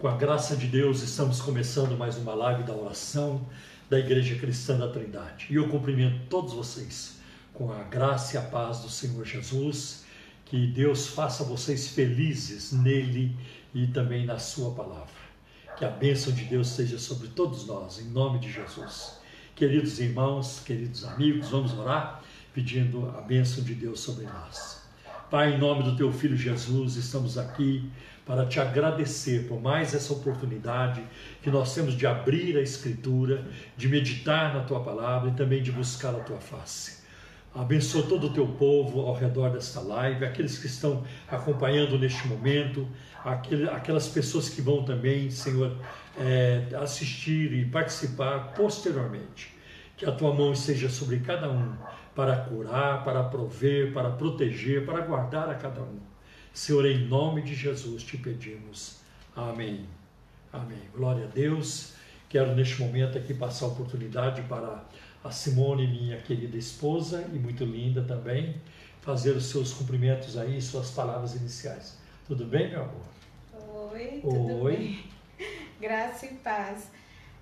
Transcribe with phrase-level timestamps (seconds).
[0.00, 3.46] Com a graça de Deus, estamos começando mais uma live da oração
[3.90, 5.48] da Igreja Cristã da Trindade.
[5.50, 7.20] E eu cumprimento todos vocês
[7.52, 10.06] com a graça e a paz do Senhor Jesus.
[10.46, 13.36] Que Deus faça vocês felizes nele
[13.74, 15.12] e também na Sua palavra.
[15.76, 19.18] Que a bênção de Deus seja sobre todos nós, em nome de Jesus.
[19.54, 22.22] Queridos irmãos, queridos amigos, vamos orar
[22.54, 24.79] pedindo a bênção de Deus sobre nós.
[25.30, 27.88] Pai, em nome do Teu Filho Jesus, estamos aqui
[28.26, 31.00] para te agradecer por mais essa oportunidade
[31.40, 33.46] que nós temos de abrir a Escritura,
[33.76, 37.04] de meditar na tua palavra e também de buscar a tua face.
[37.54, 42.88] Abençoa todo o teu povo ao redor desta live, aqueles que estão acompanhando neste momento,
[43.72, 45.76] aquelas pessoas que vão também, Senhor,
[46.18, 49.54] é, assistir e participar posteriormente.
[49.96, 51.76] Que a tua mão esteja sobre cada um,
[52.20, 55.98] para curar, para prover, para proteger, para guardar a cada um
[56.52, 58.98] Senhor, em nome de Jesus te pedimos.
[59.34, 59.86] Amém.
[60.52, 60.82] Amém.
[60.94, 61.94] Glória a Deus.
[62.28, 64.84] Quero neste momento aqui passar a oportunidade para
[65.24, 68.60] a Simone, minha querida esposa e muito linda também,
[69.00, 71.96] fazer os seus cumprimentos aí, suas palavras iniciais.
[72.26, 73.92] Tudo bem, meu amor?
[73.92, 74.76] Oi, tudo Oi.
[74.76, 75.04] bem?
[75.80, 76.90] Graça e paz.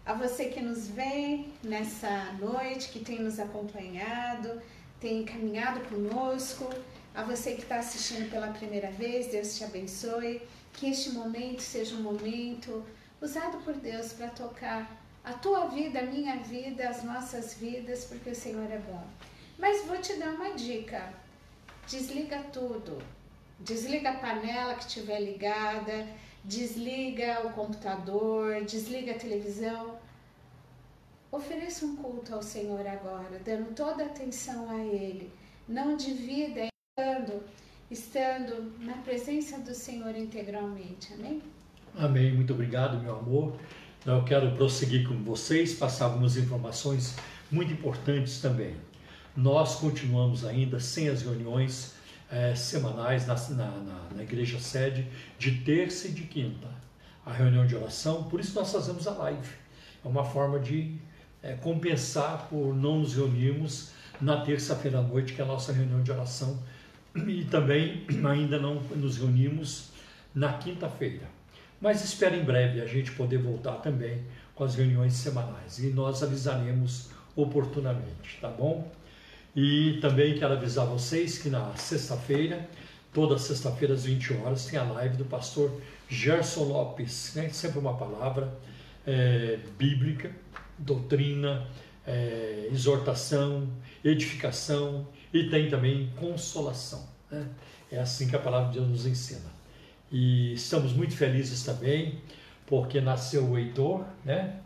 [0.08, 4.58] A você que nos vê nessa noite, que tem nos acompanhado,
[4.98, 6.66] tem caminhado conosco,
[7.14, 10.40] a você que está assistindo pela primeira vez, Deus te abençoe.
[10.72, 12.86] Que este momento seja um momento
[13.20, 14.90] usado por Deus para tocar
[15.22, 19.06] a tua vida, a minha vida, as nossas vidas, porque o Senhor é bom.
[19.58, 21.12] Mas vou te dar uma dica:
[21.86, 22.96] desliga tudo.
[23.58, 26.06] Desliga a panela que estiver ligada,
[26.44, 29.98] desliga o computador, desliga a televisão.
[31.30, 35.30] Ofereça um culto ao Senhor agora, dando toda a atenção a Ele.
[35.68, 37.42] Não divida estando,
[37.90, 41.12] estando na presença do Senhor integralmente.
[41.12, 41.42] Amém?
[41.96, 42.32] Amém.
[42.32, 43.56] Muito obrigado, meu amor.
[44.00, 47.16] Então, eu quero prosseguir com vocês, passar algumas informações
[47.50, 48.74] muito importantes também.
[49.36, 51.97] Nós continuamos ainda sem as reuniões
[52.30, 53.70] é, semanais na, na,
[54.14, 55.06] na, igreja sede
[55.38, 56.68] de terça e de quinta.
[57.24, 59.48] A reunião de oração, por isso nós fazemos a live.
[60.04, 60.96] É uma forma de
[61.42, 63.90] é, compensar por não nos reunirmos
[64.20, 66.58] na terça-feira à noite, que é a nossa reunião de oração
[67.26, 69.90] e também ainda não nos reunimos
[70.34, 71.26] na quinta-feira.
[71.80, 74.22] Mas espero em breve a gente poder voltar também
[74.54, 78.90] com as reuniões semanais e nós avisaremos oportunamente, tá bom?
[79.60, 82.68] E também quero avisar vocês que na sexta-feira,
[83.12, 87.48] toda sexta-feira às 20 horas, tem a live do pastor Gerson Lopes, né?
[87.48, 88.56] sempre uma palavra
[89.04, 90.30] é, bíblica,
[90.78, 91.66] doutrina,
[92.06, 93.68] é, exortação,
[94.04, 97.08] edificação e tem também consolação.
[97.28, 97.44] Né?
[97.90, 99.50] É assim que a palavra de Deus nos ensina.
[100.08, 102.20] E estamos muito felizes também,
[102.64, 104.60] porque nasceu o Heitor, né?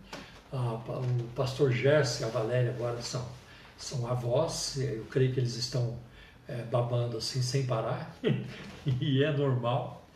[0.52, 3.26] o pastor Gerson e a Valéria agora são,
[3.82, 5.98] são avós, eu creio que eles estão
[6.46, 8.16] é, babando assim sem parar,
[9.00, 10.06] e é normal.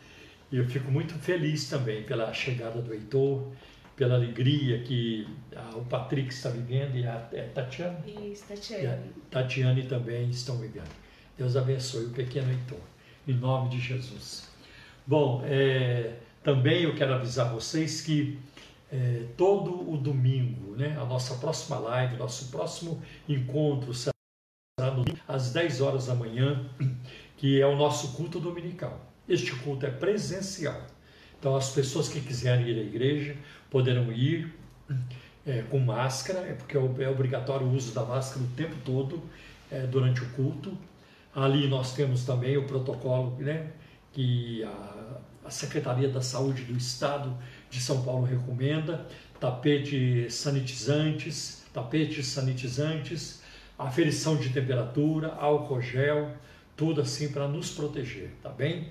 [0.53, 3.51] E eu fico muito feliz também pela chegada do Heitor,
[3.97, 7.99] pela alegria que a, o Patrick está vivendo e a, é Tatiana.
[8.07, 9.11] Isso, Tatiane.
[9.27, 10.95] a Tatiane também estão vivendo.
[11.37, 12.79] Deus abençoe o pequeno Heitor,
[13.27, 14.49] em nome de Jesus.
[15.05, 18.39] Bom, é, também eu quero avisar vocês que
[18.91, 24.15] é, todo o domingo, né, a nossa próxima live, nosso próximo encontro será
[24.95, 26.69] no, às 10 horas da manhã,
[27.37, 29.13] que é o nosso culto dominical.
[29.29, 30.87] Este culto é presencial.
[31.39, 33.37] Então, as pessoas que quiserem ir à igreja
[33.71, 34.55] poderão ir
[35.45, 39.23] é, com máscara, é porque é, é obrigatório o uso da máscara o tempo todo
[39.71, 40.77] é, durante o culto.
[41.35, 43.71] Ali nós temos também o protocolo né,
[44.13, 47.37] que a, a Secretaria da Saúde do Estado
[47.71, 49.07] de São Paulo recomenda:
[49.41, 53.43] tapete sanitizantes, tapetes sanitizantes,
[53.79, 56.31] aferição de temperatura, álcool gel,
[56.77, 58.89] tudo assim para nos proteger, tá bem?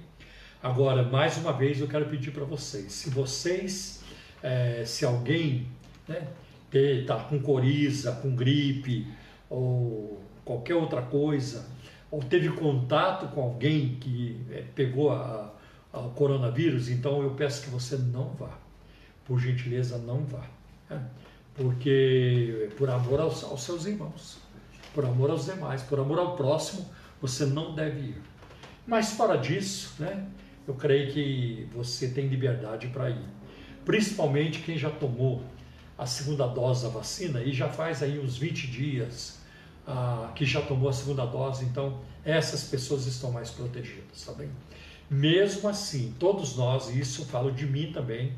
[0.62, 4.04] Agora, mais uma vez, eu quero pedir para vocês: se vocês,
[4.42, 5.68] é, se alguém
[6.08, 6.28] né,
[6.74, 9.08] está com coriza, com gripe
[9.50, 11.68] ou qualquer outra coisa,
[12.10, 15.54] ou teve contato com alguém que é, pegou a,
[15.94, 18.65] a, coronavírus, então eu peço que você não vá.
[19.26, 20.46] Por gentileza, não vá.
[20.90, 21.04] Né?
[21.56, 24.38] Porque, por amor aos, aos seus irmãos,
[24.94, 26.86] por amor aos demais, por amor ao próximo,
[27.22, 28.22] você não deve ir.
[28.86, 30.28] Mas fora disso, né?
[30.68, 33.26] eu creio que você tem liberdade para ir.
[33.84, 35.44] Principalmente quem já tomou
[35.98, 39.40] a segunda dose da vacina e já faz aí uns 20 dias
[39.88, 44.50] ah, que já tomou a segunda dose, então essas pessoas estão mais protegidas, tá bem?
[45.10, 48.34] Mesmo assim, todos nós, e isso eu falo de mim também,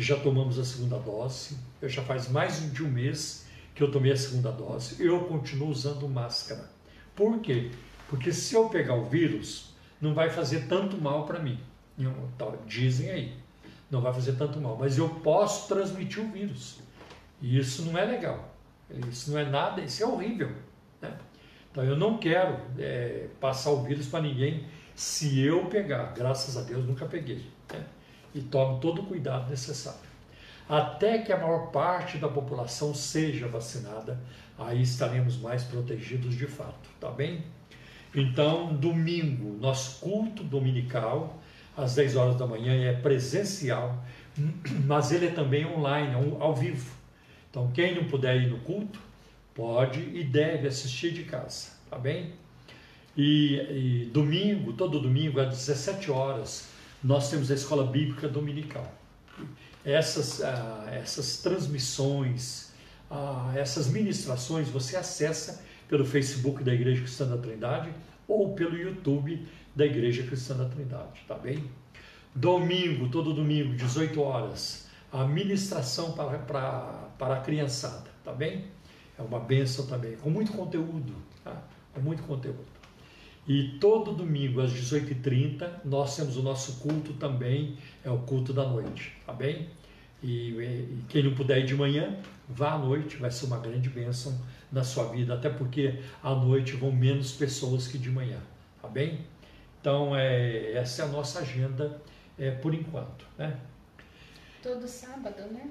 [0.00, 1.58] que já tomamos a segunda dose.
[1.82, 5.04] Eu já faz mais de um mês que eu tomei a segunda dose.
[5.04, 6.70] Eu continuo usando máscara.
[7.14, 7.70] Por quê?
[8.08, 11.60] Porque se eu pegar o vírus, não vai fazer tanto mal para mim.
[12.66, 13.36] Dizem aí,
[13.90, 14.74] não vai fazer tanto mal.
[14.80, 16.78] Mas eu posso transmitir o vírus.
[17.42, 18.56] E isso não é legal.
[19.06, 20.50] Isso não é nada, isso é horrível.
[21.02, 21.14] Né?
[21.70, 24.64] Então eu não quero é, passar o vírus para ninguém
[24.94, 26.14] se eu pegar.
[26.14, 27.44] Graças a Deus nunca peguei.
[27.70, 27.84] Né?
[28.34, 30.10] E tomo todo o cuidado necessário.
[30.68, 34.20] Até que a maior parte da população seja vacinada,
[34.56, 37.42] aí estaremos mais protegidos de fato, tá bem?
[38.14, 41.40] Então, domingo, nosso culto dominical,
[41.76, 44.04] às 10 horas da manhã, é presencial,
[44.86, 46.92] mas ele é também online, ao vivo.
[47.50, 49.00] Então, quem não puder ir no culto,
[49.54, 52.32] pode e deve assistir de casa, tá bem?
[53.16, 56.68] E, e domingo, todo domingo, às 17 horas,
[57.02, 58.92] nós temos a escola bíblica dominical.
[59.84, 62.72] Essas, ah, essas transmissões,
[63.10, 67.90] ah, essas ministrações você acessa pelo Facebook da Igreja Cristã da Trindade
[68.28, 71.64] ou pelo YouTube da Igreja Cristã da Trindade, tá bem?
[72.34, 78.66] Domingo, todo domingo, 18 horas, a ministração para, para, para a criançada, tá bem?
[79.18, 81.60] É uma benção também, com muito conteúdo, tá?
[81.92, 82.69] Com muito conteúdo.
[83.48, 88.64] E todo domingo às 18h30 nós temos o nosso culto também, é o culto da
[88.64, 89.68] noite, tá bem?
[90.22, 92.16] E, e, quem não puder ir de manhã,
[92.48, 94.38] vá à noite, vai ser uma grande bênção
[94.70, 98.38] na sua vida, até porque à noite vão menos pessoas que de manhã,
[98.80, 99.20] tá bem?
[99.80, 102.00] Então, é, essa é a nossa agenda
[102.38, 103.58] é, por enquanto, né?
[104.62, 105.70] Todo sábado, né?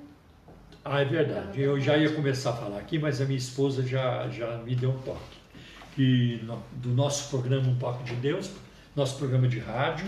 [0.84, 1.62] Ah, é verdade.
[1.62, 4.90] Eu já ia começar a falar aqui, mas a minha esposa já, já me deu
[4.90, 5.39] um toque.
[6.00, 6.42] Que
[6.72, 8.50] do nosso programa Um Toque de Deus,
[8.96, 10.06] nosso programa de rádio,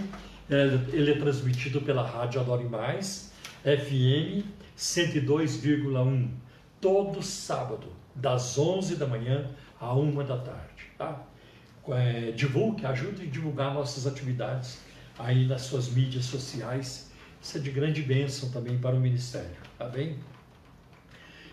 [0.49, 3.33] é, ele é transmitido pela Rádio Adore Mais,
[3.65, 4.47] FM
[4.77, 6.29] 102,1,
[6.79, 9.51] todo sábado, das 11 da manhã
[9.81, 10.85] à 1 da tarde.
[10.97, 11.23] Tá?
[11.89, 14.79] É, divulgue, ajude a divulgar nossas atividades
[15.19, 17.11] aí nas suas mídias sociais.
[17.41, 20.19] Isso é de grande bênção também para o Ministério, tá bem?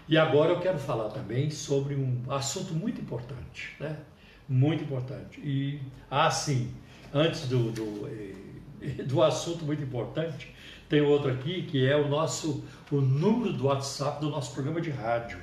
[0.08, 3.98] E agora eu quero falar também sobre um assunto muito importante, né?
[4.48, 5.40] Muito importante.
[5.40, 5.80] E,
[6.10, 6.74] ah, sim,
[7.12, 10.54] antes do, do, eh, do assunto muito importante,
[10.88, 14.90] tem outro aqui que é o nosso, o número do WhatsApp do nosso programa de
[14.90, 15.38] rádio,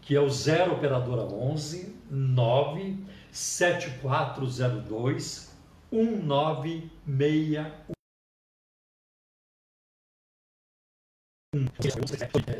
[0.00, 2.98] que é o 0 operadora 11 9
[3.30, 5.56] 7402
[5.92, 7.92] 1961.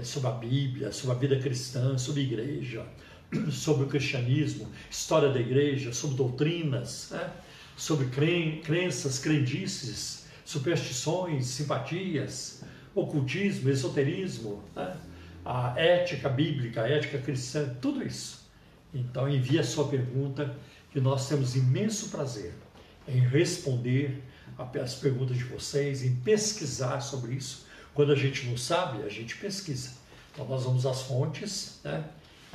[0.04, 2.86] sobre a Bíblia, sobre a vida cristã, sobre a igreja,
[3.50, 7.32] sobre o cristianismo, história da igreja, sobre doutrinas, né?
[7.76, 8.06] sobre
[8.62, 12.62] crenças, crendices, superstições, simpatias,
[12.94, 14.96] ocultismo, esoterismo, né?
[15.44, 18.42] a ética bíblica, a ética cristã, tudo isso.
[18.94, 20.54] Então envie a sua pergunta,
[20.92, 22.52] que nós temos imenso prazer
[23.08, 24.22] em responder
[24.58, 29.36] as perguntas de vocês, em pesquisar sobre isso quando a gente não sabe, a gente
[29.36, 29.90] pesquisa.
[30.32, 32.04] Então nós vamos às fontes né,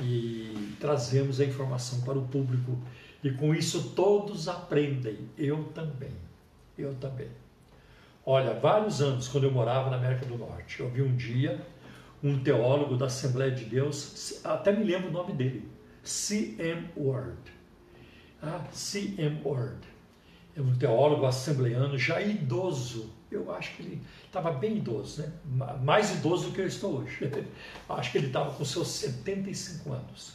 [0.00, 2.78] e trazemos a informação para o público.
[3.22, 5.18] E com isso todos aprendem.
[5.36, 6.12] Eu também.
[6.76, 7.28] Eu também.
[8.24, 11.60] Olha, vários anos, quando eu morava na América do Norte, eu vi um dia
[12.22, 15.68] um teólogo da Assembleia de Deus, até me lembro o nome dele,
[16.02, 16.88] C.M.
[16.96, 17.38] Ward.
[18.42, 19.40] Ah, C.M.
[19.44, 19.87] Ward.
[20.58, 25.32] É um teólogo assembleano, já idoso, eu acho que ele estava bem idoso, né?
[25.84, 27.30] mais idoso do que eu estou hoje.
[27.88, 30.34] acho que ele estava com seus 75 anos.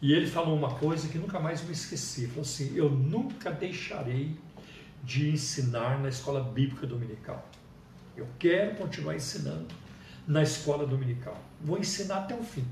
[0.00, 2.26] E ele falou uma coisa que nunca mais me esqueci.
[2.26, 4.36] Falou assim: Eu nunca deixarei
[5.04, 7.48] de ensinar na escola bíblica dominical.
[8.16, 9.72] Eu quero continuar ensinando
[10.26, 11.40] na escola dominical.
[11.60, 12.64] Vou ensinar até o fim.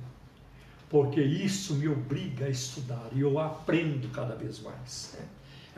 [0.89, 5.17] Porque isso me obriga a estudar e eu aprendo cada vez mais.
[5.17, 5.25] Né?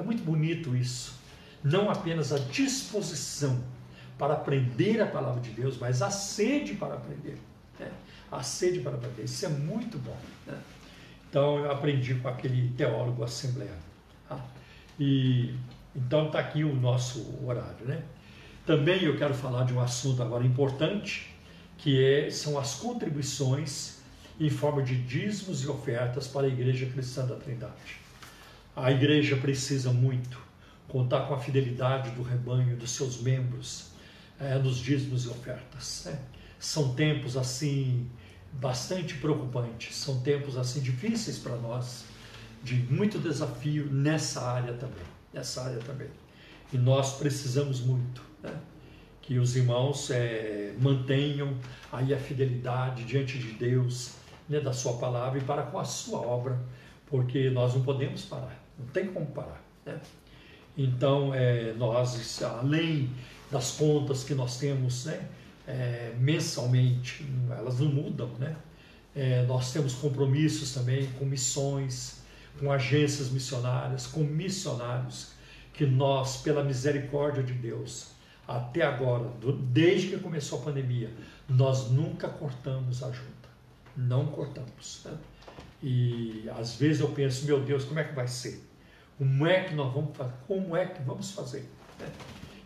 [0.03, 1.23] É muito bonito isso
[1.63, 3.63] não apenas a disposição
[4.19, 7.39] para aprender a palavra de Deus, mas a sede para aprender.
[7.79, 7.89] Né?
[8.31, 9.23] A sede para aprender.
[9.23, 10.17] Isso é muito bom.
[10.45, 10.59] Né?
[11.31, 13.81] Então eu aprendi com aquele teólogo assembleano.
[14.29, 14.45] Tá?
[14.99, 15.55] E
[15.95, 17.87] então está aqui o nosso horário.
[17.87, 18.03] Né?
[18.67, 21.33] Também eu quero falar de um assunto agora importante,
[21.79, 24.01] que é, são as contribuições
[24.41, 28.02] em forma de dízimos e ofertas para a Igreja Cristã da Trindade.
[28.75, 30.41] A igreja precisa muito
[30.89, 33.91] contar com a fidelidade do rebanho, dos seus membros,
[34.39, 36.05] é, nos dízimos e ofertas.
[36.07, 36.19] Né?
[36.59, 38.11] São tempos assim
[38.53, 42.05] bastante preocupantes, são tempos assim difíceis para nós,
[42.63, 46.09] de muito desafio nessa área também, nessa área também.
[46.73, 48.23] E nós precisamos muito.
[48.43, 48.55] Né?
[49.23, 51.57] que os irmãos é, mantenham
[51.91, 54.17] aí a fidelidade diante de Deus,
[54.49, 56.61] né, da sua palavra e para com a sua obra,
[57.07, 59.63] porque nós não podemos parar, não tem como parar.
[59.85, 60.01] Né?
[60.77, 63.11] Então, é, nós, além
[63.51, 65.29] das contas que nós temos né,
[65.67, 68.57] é, mensalmente, elas não mudam, né?
[69.15, 72.23] É, nós temos compromissos também com missões,
[72.59, 75.33] com agências missionárias, com missionários,
[75.75, 78.13] que nós, pela misericórdia de Deus,
[78.49, 79.31] até agora,
[79.71, 81.11] desde que começou a pandemia,
[81.49, 83.31] nós nunca cortamos a ajuda.
[83.97, 85.03] Não cortamos.
[85.05, 85.13] Né?
[85.83, 88.63] E às vezes eu penso, meu Deus, como é que vai ser?
[89.19, 90.33] Como é que nós vamos fazer?
[90.47, 91.69] Como é que vamos fazer?
[91.99, 92.07] Né?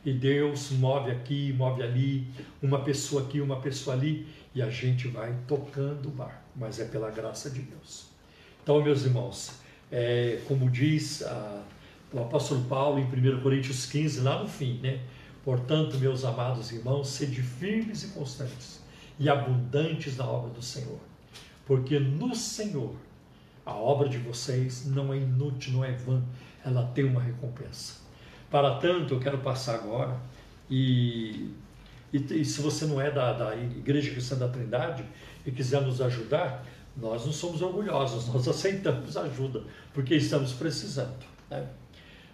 [0.05, 2.29] E Deus move aqui, move ali,
[2.63, 6.85] uma pessoa aqui, uma pessoa ali, e a gente vai tocando o barco, mas é
[6.85, 8.07] pela graça de Deus.
[8.63, 11.63] Então, meus irmãos, é, como diz a,
[12.13, 15.01] o apóstolo Paulo em 1 Coríntios 15, lá no fim, né?
[15.45, 18.81] Portanto, meus amados irmãos, sede firmes e constantes
[19.19, 20.99] e abundantes na obra do Senhor,
[21.65, 22.95] porque no Senhor
[23.67, 26.23] a obra de vocês não é inútil, não é vã,
[26.65, 27.95] ela tem uma recompensa.
[28.49, 30.17] Para tanto, eu quero passar agora
[30.71, 31.51] e,
[32.13, 35.05] e, e se você não é da, da Igreja Cristã da Trindade
[35.45, 36.65] e quiser nos ajudar,
[36.97, 41.27] nós não somos orgulhosos, nós aceitamos ajuda, porque estamos precisando.
[41.51, 41.67] Né?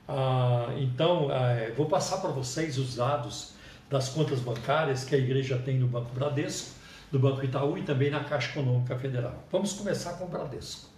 [0.06, 3.54] Ah, então, ah, vou passar para vocês os dados
[3.88, 6.72] das contas bancárias que a igreja tem no Banco Bradesco,
[7.10, 9.44] no Banco Itaú e também na Caixa Econômica Federal.
[9.50, 10.91] Vamos começar com o Bradesco.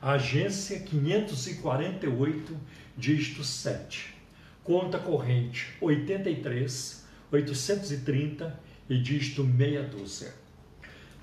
[0.00, 2.56] Agência 548,
[2.96, 4.14] dígito 7.
[4.62, 10.32] Conta corrente 83, 830 e dígito meia dúzia.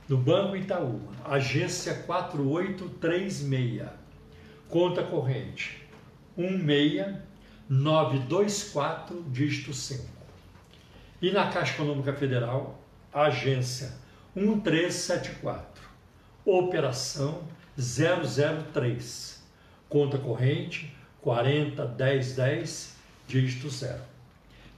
[0.09, 3.87] No Banco Itaú, agência 4836,
[4.67, 5.81] conta corrente
[6.37, 10.03] 16924, dígito 5.
[11.21, 12.77] E na Caixa Econômica Federal,
[13.13, 13.93] agência
[14.35, 15.81] 1374,
[16.45, 19.43] operação 003,
[19.89, 22.95] conta corrente 401010,
[23.27, 23.99] dígito 0.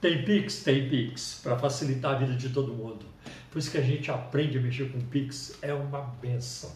[0.00, 0.62] Tem Pix?
[0.62, 3.04] Tem Pix, para facilitar a vida de todo mundo.
[3.50, 6.72] Por isso que a gente aprende a mexer com Pix, é uma benção.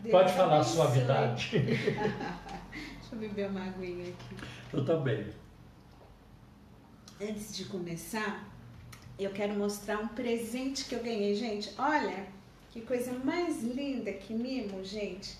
[0.00, 1.50] Deus Pode falar a suavidade.
[1.58, 4.36] Deixa eu beber uma aguinha aqui.
[4.70, 5.28] Eu também.
[7.18, 8.46] Antes de começar,
[9.18, 11.72] eu quero mostrar um presente que eu ganhei, gente.
[11.78, 12.26] Olha,
[12.70, 15.34] que coisa mais linda, que mimo, gente.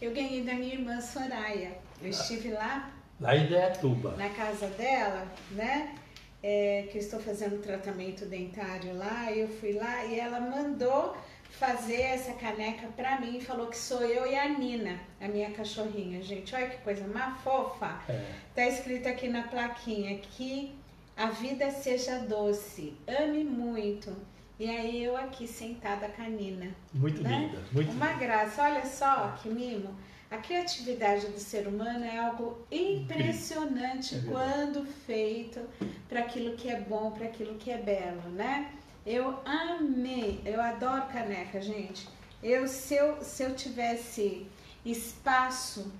[0.00, 1.76] Eu ganhei da minha irmã Soraya.
[2.00, 2.92] Eu estive lá.
[3.20, 4.12] Lá em Ideatuba.
[4.12, 5.98] Na casa dela, né?
[6.40, 9.32] É, que eu estou fazendo tratamento dentário lá.
[9.32, 11.16] Eu fui lá e ela mandou
[11.58, 13.40] fazer essa caneca pra mim.
[13.40, 16.22] Falou que sou eu e a Nina, a minha cachorrinha.
[16.22, 18.00] Gente, olha que coisa mais fofa.
[18.08, 18.32] É.
[18.54, 20.74] Tá escrito aqui na plaquinha que
[21.16, 24.14] a vida seja doce, ame muito
[24.58, 26.70] e aí eu aqui sentada com a Nina.
[26.92, 27.38] Muito né?
[27.38, 28.18] linda, muito Uma linda.
[28.18, 28.62] graça.
[28.62, 29.96] Olha só que mimo.
[30.30, 35.60] A criatividade do ser humano é algo impressionante é quando feito
[36.08, 38.72] para aquilo que é bom, para aquilo que é belo, né?
[39.06, 42.08] Eu amei, eu adoro caneca, gente.
[42.42, 44.46] Eu se eu, se eu tivesse
[44.84, 45.92] espaço,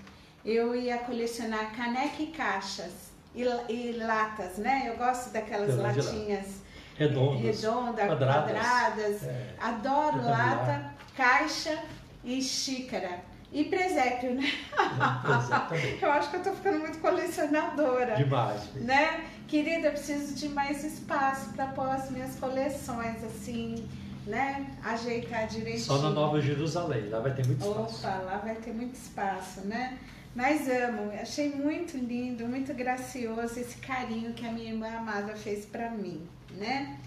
[0.44, 4.84] eu ia colecionar caneca e caixas e, e latas, né?
[4.86, 6.62] Eu gosto daquelas latinhas
[6.96, 8.52] redondas, redonda, quadradas.
[8.52, 9.22] quadradas.
[9.24, 11.78] É, Adoro lata, caixa
[12.22, 13.20] e xícara.
[13.54, 14.50] E presépio, né?
[14.76, 18.16] É, eu acho que eu tô ficando muito colecionadora.
[18.16, 18.74] Demais.
[18.74, 19.24] Né?
[19.46, 23.88] Querida, eu preciso de mais espaço para pôr as minhas coleções, assim,
[24.26, 24.66] né?
[24.82, 25.84] Ajeitar direitinho.
[25.84, 28.04] Só na Nova Jerusalém, lá vai ter muito espaço.
[28.04, 29.98] Opa, lá vai ter muito espaço, né?
[30.34, 35.64] Mas amo, achei muito lindo, muito gracioso esse carinho que a minha irmã amada fez
[35.64, 36.26] para mim,
[36.58, 36.98] né?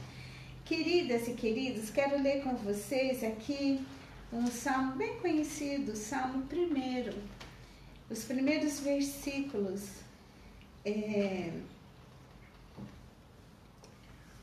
[0.64, 3.86] Queridas e queridos, quero ler com vocês aqui
[4.32, 7.14] um salmo bem conhecido, Salmo 1.
[8.10, 9.90] Os primeiros versículos.
[10.86, 11.52] É,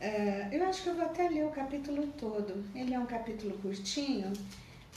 [0.00, 2.64] é, eu acho que eu vou até ler o capítulo todo.
[2.75, 4.33] Ele é um capítulo curtinho.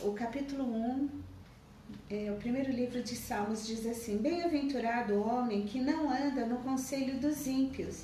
[0.01, 1.09] O capítulo 1
[2.09, 6.57] é, o primeiro livro de Salmos diz assim: Bem-aventurado o homem que não anda no
[6.59, 8.03] conselho dos ímpios,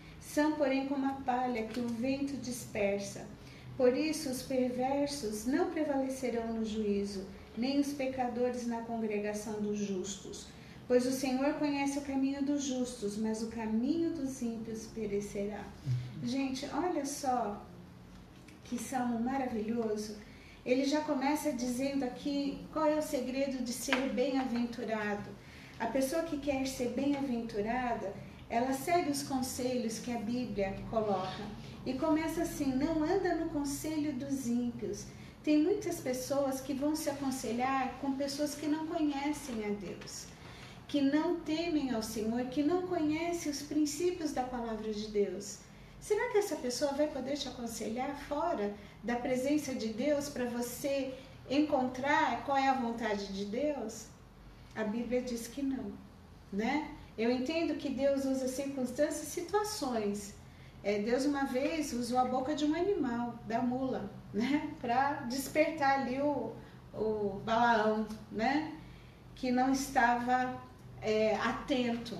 [0.21, 3.27] São, porém, como a palha que o vento dispersa.
[3.75, 7.25] Por isso, os perversos não prevalecerão no juízo,
[7.57, 10.47] nem os pecadores na congregação dos justos.
[10.87, 15.65] Pois o Senhor conhece o caminho dos justos, mas o caminho dos ímpios perecerá.
[15.85, 16.27] Uhum.
[16.27, 17.65] Gente, olha só
[18.63, 20.15] que salmo maravilhoso
[20.65, 25.29] ele já começa dizendo aqui qual é o segredo de ser bem-aventurado.
[25.79, 28.13] A pessoa que quer ser bem-aventurada,
[28.51, 31.43] ela segue os conselhos que a Bíblia coloca
[31.85, 35.05] e começa assim: não anda no conselho dos ímpios.
[35.41, 40.27] Tem muitas pessoas que vão se aconselhar com pessoas que não conhecem a Deus,
[40.85, 45.59] que não temem ao Senhor, que não conhecem os princípios da palavra de Deus.
[45.97, 51.15] Será que essa pessoa vai poder te aconselhar fora da presença de Deus para você
[51.49, 54.07] encontrar qual é a vontade de Deus?
[54.75, 55.93] A Bíblia diz que não,
[56.51, 56.97] né?
[57.21, 60.33] Eu entendo que Deus usa circunstâncias e situações.
[60.83, 64.71] É, Deus uma vez usou a boca de um animal, da mula, né?
[64.81, 66.51] Para despertar ali o,
[66.91, 68.73] o Balaão, né?
[69.35, 70.59] Que não estava
[70.99, 72.17] é, atento.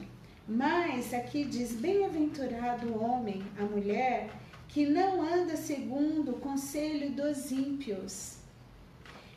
[0.47, 4.29] Mas aqui diz: Bem-aventurado o homem, a mulher,
[4.67, 8.37] que não anda segundo o conselho dos ímpios,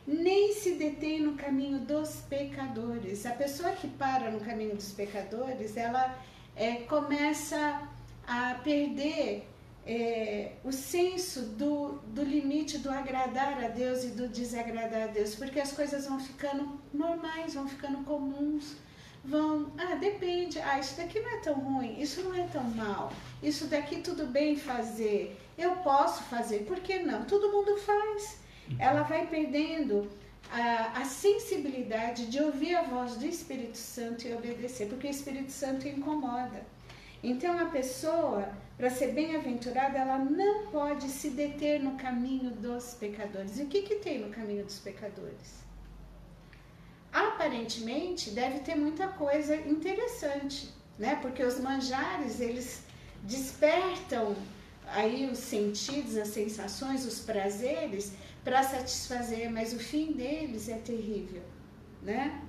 [0.07, 3.25] nem se detém no caminho dos pecadores.
[3.25, 6.17] A pessoa que para no caminho dos pecadores, ela
[6.55, 7.87] é, começa
[8.27, 9.47] a perder
[9.85, 15.35] é, o senso do, do limite do agradar a Deus e do desagradar a Deus,
[15.35, 18.75] porque as coisas vão ficando normais, vão ficando comuns
[19.27, 23.11] vão, ah, depende, ah, isso daqui não é tão ruim, isso não é tão mal,
[23.41, 27.25] isso daqui tudo bem fazer, eu posso fazer, por que não?
[27.25, 28.44] Todo mundo faz.
[28.79, 30.09] Ela vai perdendo
[30.51, 35.51] a, a sensibilidade de ouvir a voz do Espírito Santo e obedecer, porque o Espírito
[35.51, 36.65] Santo incomoda.
[37.23, 43.59] Então a pessoa, para ser bem-aventurada, ela não pode se deter no caminho dos pecadores.
[43.59, 45.65] E o que, que tem no caminho dos pecadores?
[47.15, 51.17] aparentemente deve ter muita coisa interessante, né?
[51.21, 52.83] Porque os manjares, eles
[53.23, 54.35] despertam
[54.87, 58.11] aí os sentidos, as sensações, os prazeres
[58.45, 61.41] para satisfazer, mas o fim deles é terrível,
[62.03, 62.41] né?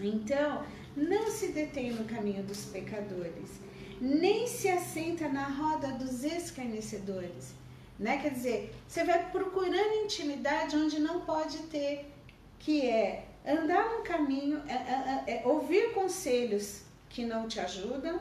[0.00, 3.60] Então, não se detém no caminho dos pecadores,
[4.00, 7.54] nem se assenta na roda dos escarnecedores,
[7.96, 8.18] né?
[8.20, 12.12] Quer dizer, você vai procurando intimidade onde não pode ter,
[12.58, 18.20] que é andar num caminho, é, é, é, é, ouvir conselhos que não te ajudam,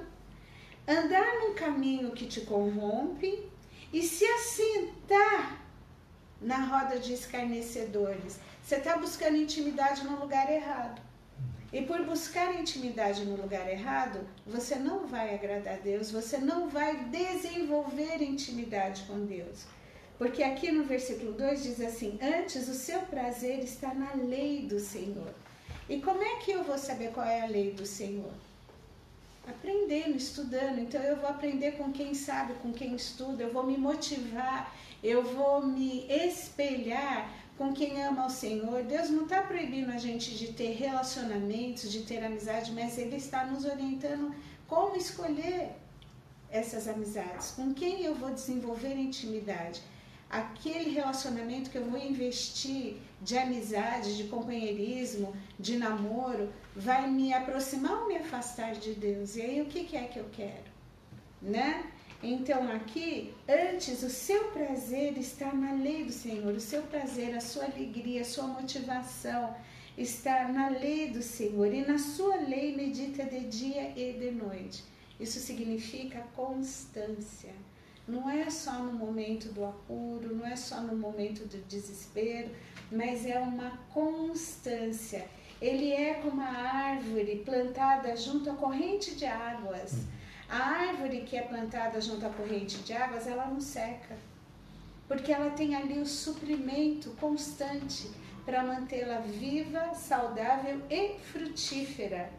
[0.88, 3.50] andar num caminho que te corrompe
[3.92, 5.63] e se assentar
[6.44, 8.40] na roda de escarnecedores.
[8.62, 11.02] Você está buscando intimidade no lugar errado.
[11.72, 16.70] E por buscar intimidade no lugar errado, você não vai agradar a Deus, você não
[16.70, 19.66] vai desenvolver intimidade com Deus.
[20.20, 24.80] Porque aqui no versículo 2 diz assim: Antes o seu prazer está na lei do
[24.80, 25.34] Senhor.
[25.90, 28.32] E como é que eu vou saber qual é a lei do Senhor?
[29.48, 30.80] Aprendendo, estudando.
[30.80, 35.24] Então eu vou aprender com quem sabe, com quem estuda, eu vou me motivar, eu
[35.24, 38.84] vou me espelhar com quem ama o Senhor.
[38.84, 43.46] Deus não está proibindo a gente de ter relacionamentos, de ter amizade, mas Ele está
[43.46, 44.34] nos orientando
[44.68, 45.76] como escolher
[46.50, 49.82] essas amizades, com quem eu vou desenvolver intimidade.
[50.34, 58.02] Aquele relacionamento que eu vou investir de amizade, de companheirismo, de namoro, vai me aproximar
[58.02, 59.36] ou me afastar de Deus?
[59.36, 60.74] E aí o que, é que eu quero?
[61.40, 61.86] Né?
[62.24, 67.42] Então aqui, antes o seu prazer está na lei do Senhor, o seu prazer, a
[67.42, 69.56] sua alegria, a sua motivação
[69.96, 74.84] está na lei do Senhor e na sua lei medita de dia e de noite.
[75.20, 77.54] Isso significa constância.
[78.06, 82.50] Não é só no momento do apuro, não é só no momento do desespero,
[82.92, 85.26] mas é uma constância.
[85.62, 90.00] Ele é como a árvore plantada junto à corrente de águas.
[90.50, 94.18] A árvore que é plantada junto à corrente de águas, ela não seca,
[95.08, 98.12] porque ela tem ali o suprimento constante
[98.46, 102.30] para mantê-la viva, saudável e frutífera.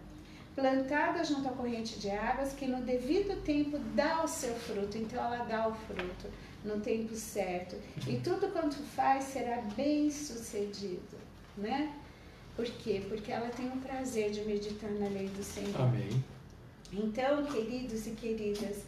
[0.54, 5.22] Plantada junto à corrente de águas, que no devido tempo dá o seu fruto, então
[5.22, 6.28] ela dá o fruto
[6.64, 7.76] no tempo certo.
[8.06, 11.18] E tudo quanto faz será bem sucedido,
[11.56, 11.92] né?
[12.56, 13.02] Por quê?
[13.08, 15.80] Porque ela tem o prazer de meditar na lei do Senhor.
[15.80, 16.24] Amém.
[16.92, 18.84] Então, queridos e queridas,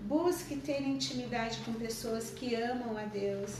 [0.00, 3.56] busque ter intimidade com pessoas que amam a Deus,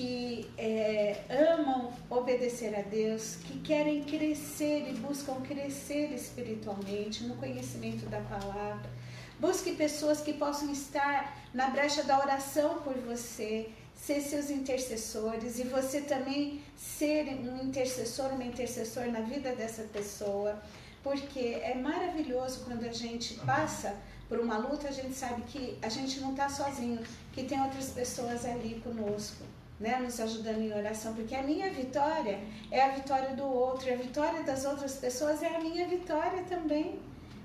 [0.00, 1.24] que é,
[1.58, 8.88] amam obedecer a Deus, que querem crescer e buscam crescer espiritualmente no conhecimento da palavra.
[9.38, 15.64] Busque pessoas que possam estar na brecha da oração por você, ser seus intercessores e
[15.64, 20.58] você também ser um intercessor, uma intercessor na vida dessa pessoa
[21.02, 23.96] porque é maravilhoso quando a gente passa
[24.28, 27.00] por uma luta, a gente sabe que a gente não está sozinho,
[27.32, 29.44] que tem outras pessoas ali conosco,
[29.80, 32.38] né, nos ajudando em oração, porque a minha vitória
[32.70, 36.44] é a vitória do outro, e a vitória das outras pessoas é a minha vitória
[36.44, 37.00] também.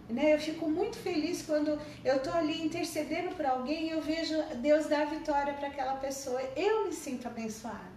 [0.09, 0.35] Né?
[0.35, 4.85] Eu fico muito feliz quando eu estou ali intercedendo por alguém e eu vejo Deus
[4.87, 6.39] dar a vitória para aquela pessoa.
[6.55, 7.95] Eu me sinto abençoada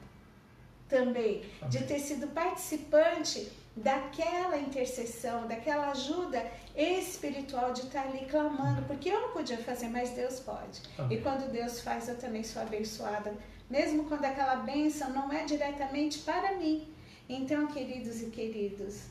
[0.89, 1.69] também Amém.
[1.69, 9.21] de ter sido participante daquela intercessão, daquela ajuda espiritual de estar ali clamando, porque eu
[9.21, 10.81] não podia fazer, mas Deus pode.
[10.97, 11.19] Amém.
[11.19, 13.33] E quando Deus faz, eu também sou abençoada,
[13.69, 16.89] mesmo quando aquela bênção não é diretamente para mim.
[17.29, 19.03] Então, queridos e queridos,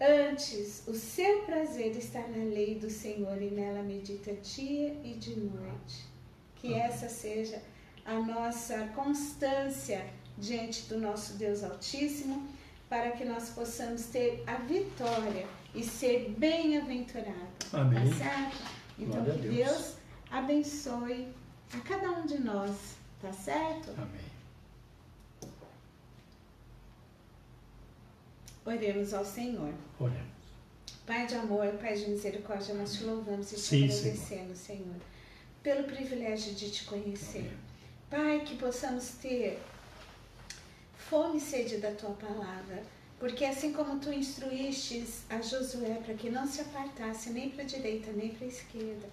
[0.00, 5.38] antes o seu prazer está na lei do Senhor e nela medita dia e de
[5.38, 6.06] noite.
[6.56, 7.62] Que essa seja
[8.04, 10.04] a nossa constância
[10.36, 12.48] diante do nosso Deus Altíssimo
[12.88, 17.36] para que nós possamos ter a vitória e ser bem-aventurado.
[17.72, 18.08] Amém.
[18.08, 18.56] Tá certo?
[18.98, 19.54] Então que Deus.
[19.54, 19.94] Deus
[20.30, 21.28] abençoe
[21.72, 23.90] a cada um de nós, tá certo?
[23.96, 24.38] Amém.
[28.64, 29.72] Oremos ao Senhor.
[29.98, 30.38] Oremos.
[31.06, 34.84] Pai de amor, Pai de misericórdia, nós te louvamos e te Sim, agradecemos, Senhor.
[34.84, 34.96] Senhor,
[35.62, 37.50] pelo privilégio de te conhecer.
[38.10, 38.38] Amém.
[38.38, 39.58] Pai, que possamos ter
[40.96, 42.82] fome e sede da tua palavra.
[43.18, 47.66] Porque assim como tu instruístes a Josué para que não se apartasse nem para a
[47.66, 49.08] direita nem para a esquerda,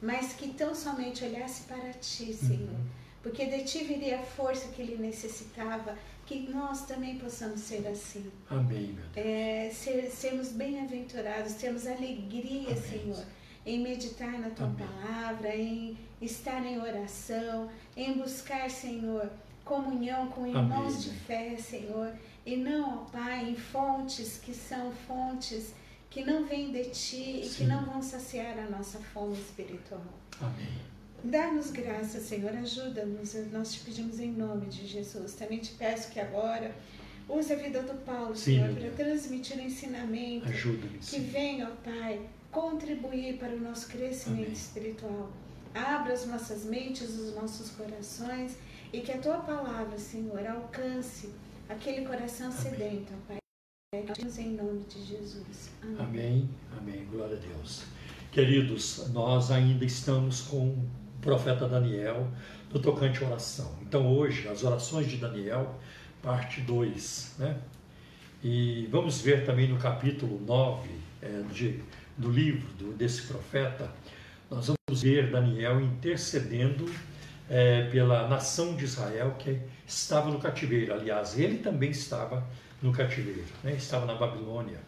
[0.00, 2.70] mas que tão somente olhasse para ti, Senhor.
[2.70, 2.86] Uhum.
[3.22, 8.30] Porque de ti viria a força que ele necessitava, que nós também possamos ser assim.
[8.48, 9.26] Amém, meu Deus.
[9.26, 12.82] É, ser, sermos bem-aventurados, termos alegria, Amém.
[12.82, 13.24] Senhor,
[13.66, 14.86] em meditar na tua Amém.
[14.86, 19.30] palavra, em estar em oração, em buscar, Senhor,
[19.64, 21.00] comunhão com irmãos Amém.
[21.00, 22.14] de fé, Senhor,
[22.46, 25.74] e não, ó Pai, em fontes que são fontes
[26.08, 27.42] que não vêm de Ti Sim.
[27.42, 30.02] e que não vão saciar a nossa fome espiritual.
[30.40, 30.89] Amém.
[31.22, 35.34] Dá-nos graça, Senhor, ajuda-nos, nós te pedimos em nome de Jesus.
[35.34, 36.74] Também te peço que agora
[37.28, 40.46] use a vida do Paulo, Sim, Senhor, para transmitir o ensinamento
[41.02, 44.52] que venha, ó Pai, contribuir para o nosso crescimento Amém.
[44.52, 45.30] espiritual.
[45.74, 48.56] Abra as nossas mentes, os nossos corações
[48.92, 51.28] e que a tua palavra, Senhor, alcance
[51.68, 52.60] aquele coração Amém.
[52.60, 53.36] sedento, Pai.
[53.92, 55.70] Em nome de Jesus.
[55.82, 55.98] Amém.
[55.98, 56.50] Amém.
[56.78, 57.04] Amém.
[57.10, 57.82] Glória a Deus.
[58.32, 60.76] Queridos, nós ainda estamos com
[61.20, 62.28] profeta Daniel
[62.72, 63.74] no tocante oração.
[63.82, 65.78] Então, hoje, as orações de Daniel,
[66.22, 67.58] parte 2, né?
[68.42, 70.88] E vamos ver também no capítulo 9
[71.20, 71.82] é, de,
[72.16, 73.90] do livro do, desse profeta,
[74.50, 76.90] nós vamos ver Daniel intercedendo
[77.48, 80.94] é, pela nação de Israel que estava no cativeiro.
[80.94, 82.46] Aliás, ele também estava
[82.80, 83.74] no cativeiro, né?
[83.74, 84.78] estava na Babilônia.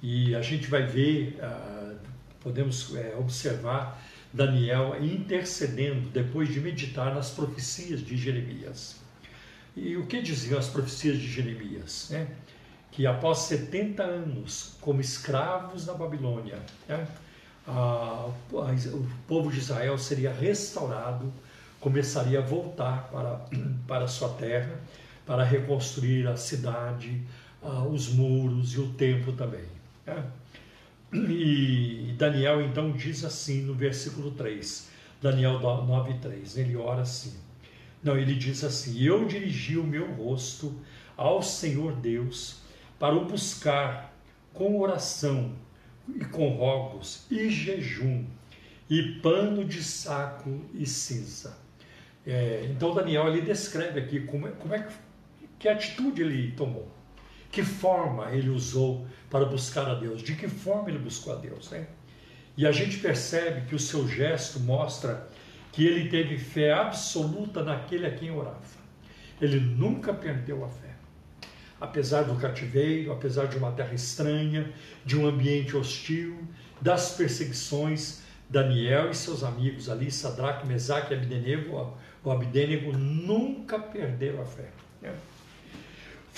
[0.00, 1.94] E a gente vai ver, ah,
[2.40, 4.00] podemos é, observar
[4.32, 8.96] Daniel intercedendo depois de meditar nas profecias de Jeremias.
[9.76, 12.08] E o que diziam as profecias de Jeremias?
[12.10, 12.28] Né?
[12.90, 17.06] Que após 70 anos como escravos na Babilônia, né?
[17.66, 21.32] o povo de Israel seria restaurado
[21.80, 23.40] começaria a voltar para,
[23.86, 24.80] para a sua terra,
[25.26, 27.22] para reconstruir a cidade,
[27.62, 29.64] ah, os muros e o templo também.
[30.06, 30.24] Né?
[31.12, 34.90] E Daniel então diz assim no versículo 3,
[35.22, 37.32] Daniel 9,3, ele ora assim.
[38.02, 40.74] Não, ele diz assim: Eu dirigi o meu rosto
[41.16, 42.60] ao Senhor Deus
[42.98, 44.14] para o buscar
[44.52, 45.52] com oração
[46.08, 48.24] e com rogos e jejum
[48.88, 51.56] e pano de saco e cinza.
[52.26, 54.94] É, então Daniel ele descreve aqui como é, como é que,
[55.58, 56.88] que atitude ele tomou,
[57.50, 61.70] que forma ele usou para buscar a Deus, de que forma ele buscou a Deus,
[61.70, 61.86] né?
[62.56, 65.28] E a gente percebe que o seu gesto mostra
[65.72, 68.58] que ele teve fé absoluta naquele a quem orava.
[69.40, 70.88] Ele nunca perdeu a fé.
[71.80, 74.72] Apesar do cativeiro, apesar de uma terra estranha,
[75.04, 76.42] de um ambiente hostil,
[76.80, 84.42] das perseguições, Daniel e seus amigos ali, Sadraque, Mesaque e Abdenego, o Abdenego nunca perderam
[84.42, 84.70] a fé.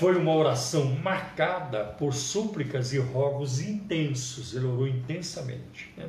[0.01, 5.93] Foi uma oração marcada por súplicas e rogos intensos, ele orou intensamente.
[5.95, 6.09] Né?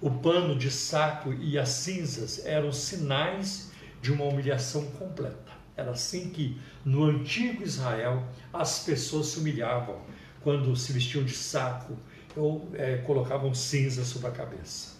[0.00, 3.70] O pano de saco e as cinzas eram sinais
[4.02, 5.52] de uma humilhação completa.
[5.76, 10.00] Era assim que no antigo Israel as pessoas se humilhavam
[10.42, 11.96] quando se vestiam de saco
[12.36, 14.96] ou é, colocavam cinza sobre a cabeça.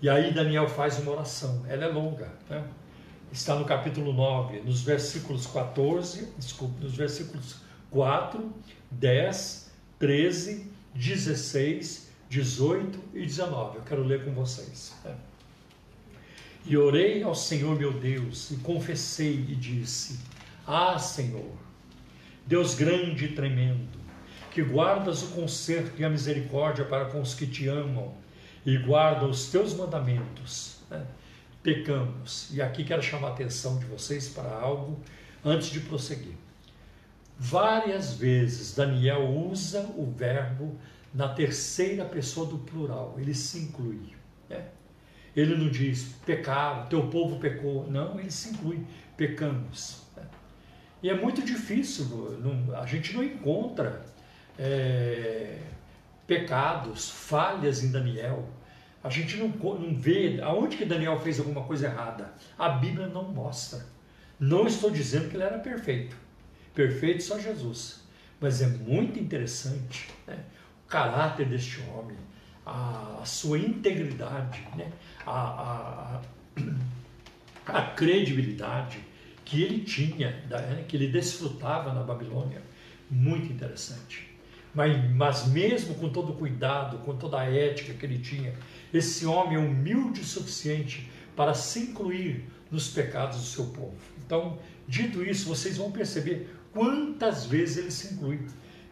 [0.00, 2.62] E aí Daniel faz uma oração, ela é longa, né?
[3.36, 7.56] Está no capítulo 9, nos versículos 14, desculpe, nos versículos
[7.90, 8.52] 4,
[8.90, 13.78] 10, 13, 16, 18 e 19.
[13.78, 14.94] Eu quero ler com vocês.
[15.04, 15.14] Né?
[16.64, 20.20] E orei ao Senhor meu Deus e confessei e disse:
[20.66, 21.52] Ah, Senhor,
[22.46, 23.98] Deus grande e tremendo,
[24.50, 28.14] que guardas o conserto e a misericórdia para com os que te amam
[28.64, 30.78] e guardam os teus mandamentos.
[31.64, 32.50] Pecamos.
[32.52, 35.00] E aqui quero chamar a atenção de vocês para algo
[35.42, 36.34] antes de prosseguir.
[37.38, 40.78] Várias vezes Daniel usa o verbo
[41.12, 44.12] na terceira pessoa do plural, ele se inclui.
[44.48, 44.66] Né?
[45.34, 47.90] Ele não diz pecado, teu povo pecou.
[47.90, 48.84] Não, ele se inclui,
[49.16, 50.02] pecamos.
[50.14, 50.22] Né?
[51.02, 52.04] E é muito difícil,
[52.40, 54.04] não, a gente não encontra
[54.58, 55.60] é,
[56.26, 58.46] pecados, falhas em Daniel.
[59.04, 62.32] A gente não, não vê aonde que Daniel fez alguma coisa errada.
[62.58, 63.84] A Bíblia não mostra.
[64.40, 66.16] Não estou dizendo que ele era perfeito.
[66.74, 68.02] Perfeito só Jesus.
[68.40, 70.42] Mas é muito interessante né?
[70.86, 72.16] o caráter deste homem,
[72.64, 74.90] a, a sua integridade, né?
[75.26, 76.20] a,
[76.56, 76.62] a,
[77.66, 78.98] a, credibilidade
[79.44, 80.82] que ele tinha, né?
[80.88, 82.62] que ele desfrutava na Babilônia.
[83.10, 84.33] Muito interessante.
[84.74, 88.52] Mas, mas mesmo com todo o cuidado, com toda a ética que ele tinha,
[88.92, 93.94] esse homem é humilde o suficiente para se incluir nos pecados do seu povo.
[94.24, 98.40] Então, dito isso, vocês vão perceber quantas vezes ele se inclui.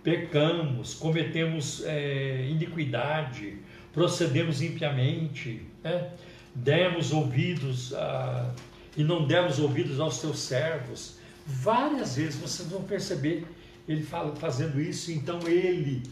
[0.02, 3.58] Pecamos, cometemos é, iniquidade,
[3.92, 6.10] procedemos impiamente, né?
[6.54, 8.52] demos ouvidos a,
[8.96, 11.18] e não demos ouvidos aos teus servos.
[11.46, 13.44] Várias vezes vocês vão perceber
[13.88, 16.02] ele fala, fazendo isso, então ele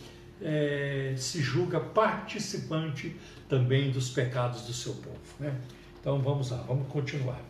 [0.42, 3.14] é, se julga participante
[3.48, 5.18] também dos pecados do seu povo.
[5.38, 5.54] Né?
[6.00, 7.40] Então vamos lá, vamos continuar.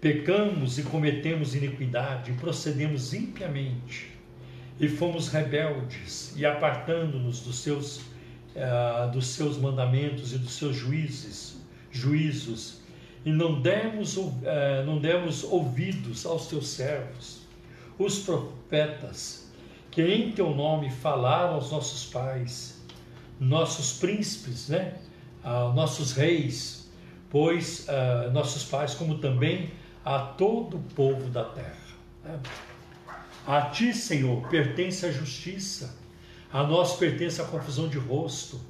[0.00, 4.12] Pecamos e cometemos iniquidade, procedemos impiamente,
[4.78, 7.98] e fomos rebeldes, e apartando-nos dos seus,
[8.54, 11.56] uh, dos seus mandamentos e dos seus juízes,
[11.90, 12.80] juízos,
[13.24, 14.32] e não demos, uh,
[14.86, 17.40] não demos ouvidos aos teus servos,
[17.98, 19.50] os profetas,
[19.90, 22.80] que em teu nome falaram aos nossos pais,
[23.40, 24.98] nossos príncipes, né?
[25.42, 26.90] Ah, nossos reis,
[27.30, 29.70] pois ah, nossos pais, como também
[30.04, 31.76] a todo o povo da terra.
[32.24, 32.38] Né?
[33.46, 35.96] A ti, Senhor, pertence a justiça,
[36.52, 38.60] a nós pertence a confusão de rosto,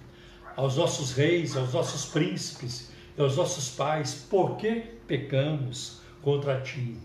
[0.57, 6.97] aos nossos reis, aos nossos príncipes e aos nossos pais, porque pecamos contra ti.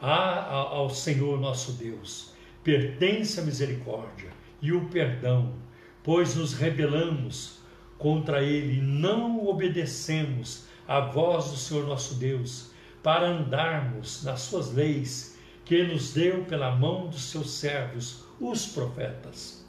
[0.00, 2.32] Ao Senhor nosso Deus
[2.64, 4.30] pertence a misericórdia
[4.62, 5.54] e o perdão,
[6.02, 7.60] pois nos rebelamos
[7.98, 12.70] contra ele e não obedecemos à voz do Senhor nosso Deus,
[13.02, 19.64] para andarmos nas suas leis que nos deu pela mão dos seus servos, os profetas.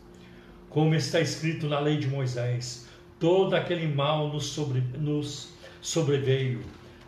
[0.70, 2.88] Como está escrito na lei de Moisés,
[3.20, 6.62] todo aquele mal nos, sobre, nos sobreveio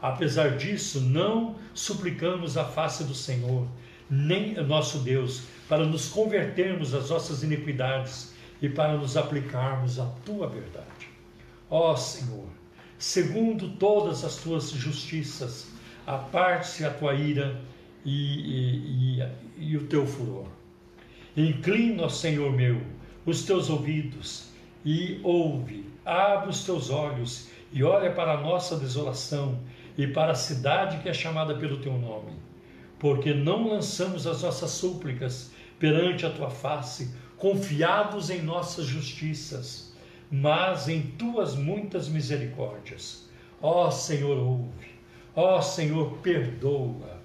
[0.04, 3.66] Apesar disso, não suplicamos a face do Senhor,
[4.10, 10.46] nem nosso Deus, para nos convertermos das nossas iniquidades e para nos aplicarmos à tua
[10.50, 11.08] verdade.
[11.70, 12.50] Ó Senhor,
[12.98, 15.70] segundo todas as tuas justiças,
[16.06, 17.62] aparte-se a tua ira
[18.04, 20.48] e, e, e, e o teu furor.
[21.38, 22.82] Inclina, Senhor meu,
[23.26, 24.50] os teus ouvidos
[24.84, 29.58] e ouve, abre os teus olhos e olha para a nossa desolação
[29.98, 32.34] e para a cidade que é chamada pelo teu nome.
[33.00, 39.94] Porque não lançamos as nossas súplicas perante a tua face, confiados em nossas justiças,
[40.32, 43.30] mas em tuas muitas misericórdias.
[43.62, 44.94] Ó Senhor, ouve.
[45.36, 47.22] Ó Senhor, perdoa.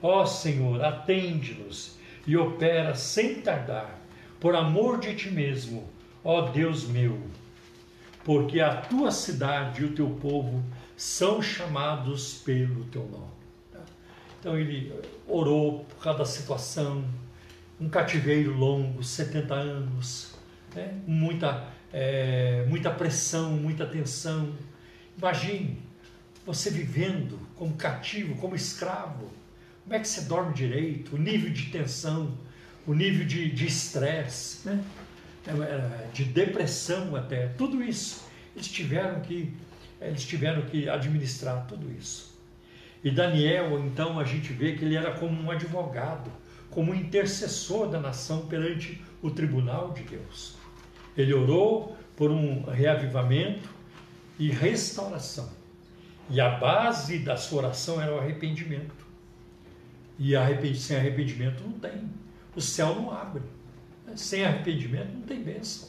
[0.00, 4.00] Ó Senhor, atende-nos e opera sem tardar,
[4.38, 5.88] por amor de ti mesmo,
[6.22, 7.18] ó Deus meu.
[8.22, 10.62] Porque a tua cidade e o teu povo
[10.98, 13.38] são chamados pelo teu nome.
[14.40, 14.92] Então ele
[15.28, 17.04] orou por causa da situação,
[17.80, 20.34] um cativeiro longo, 70 anos,
[20.74, 21.00] né?
[21.06, 24.52] muita, é, muita pressão, muita tensão.
[25.16, 25.80] Imagine
[26.44, 29.30] você vivendo como cativo, como escravo.
[29.84, 31.14] Como é que você dorme direito?
[31.14, 32.36] O nível de tensão,
[32.84, 34.84] o nível de estresse, né?
[35.46, 38.24] É, é, de depressão até, tudo isso.
[38.54, 39.54] Eles tiveram que,
[40.00, 42.38] eles tiveram que administrar tudo isso.
[43.02, 46.30] E Daniel, então, a gente vê que ele era como um advogado
[46.70, 50.54] como intercessor da nação perante o tribunal de Deus.
[51.16, 53.68] Ele orou por um reavivamento
[54.38, 55.48] e restauração.
[56.30, 59.06] E a base da sua oração era o arrependimento.
[60.18, 60.34] E
[60.76, 62.10] sem arrependimento não tem.
[62.54, 63.42] O céu não abre.
[64.14, 65.88] Sem arrependimento não tem bênção.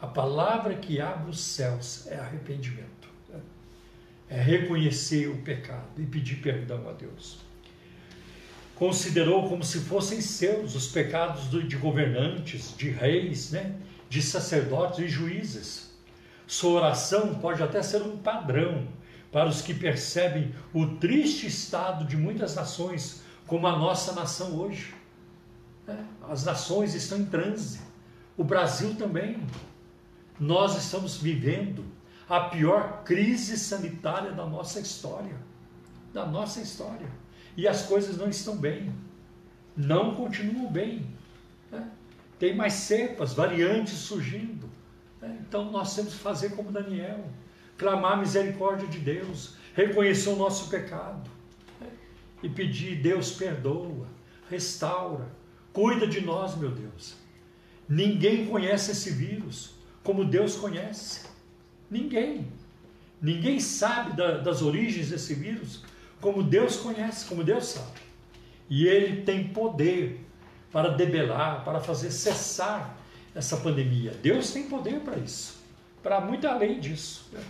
[0.00, 3.05] A palavra que abre os céus é arrependimento.
[4.28, 7.46] É reconhecer o pecado e pedir perdão a Deus
[8.76, 13.74] considerou como se fossem seus os pecados de governantes, de reis, né?
[14.08, 15.90] de sacerdotes e juízes.
[16.46, 18.86] Sua oração pode até ser um padrão
[19.32, 24.94] para os que percebem o triste estado de muitas nações, como a nossa nação hoje.
[25.88, 25.96] É,
[26.28, 27.80] as nações estão em transe,
[28.36, 29.42] o Brasil também.
[30.38, 31.84] Nós estamos vivendo
[32.28, 35.36] a pior crise sanitária da nossa história.
[36.12, 37.08] Da nossa história
[37.56, 38.92] e as coisas não estão bem,
[39.76, 41.06] não continuam bem.
[41.72, 41.90] Né?
[42.38, 44.68] Tem mais cepas, variantes surgindo.
[45.20, 45.38] Né?
[45.40, 47.24] Então nós temos que fazer como Daniel,
[47.78, 51.30] clamar a misericórdia de Deus, reconhecer o nosso pecado
[51.80, 51.88] né?
[52.42, 54.06] e pedir: Deus perdoa,
[54.50, 55.26] restaura,
[55.72, 57.16] cuida de nós, meu Deus.
[57.88, 61.26] Ninguém conhece esse vírus como Deus conhece.
[61.90, 62.46] Ninguém.
[63.20, 65.82] Ninguém sabe da, das origens desse vírus
[66.20, 68.00] como Deus conhece, como Deus sabe.
[68.68, 70.26] E Ele tem poder
[70.72, 72.96] para debelar, para fazer cessar
[73.34, 74.12] essa pandemia.
[74.22, 75.60] Deus tem poder para isso,
[76.02, 77.28] para muito além disso.
[77.32, 77.42] Né?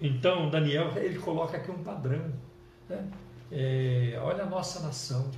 [0.00, 2.32] Então, Daniel, ele coloca aqui um padrão.
[2.88, 3.04] Né?
[3.50, 5.30] É, olha a nossa nação.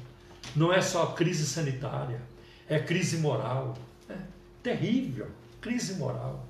[0.57, 2.21] Não é só crise sanitária,
[2.69, 3.77] é crise moral.
[4.09, 4.17] Né?
[4.63, 5.29] Terrível,
[5.61, 6.48] crise moral.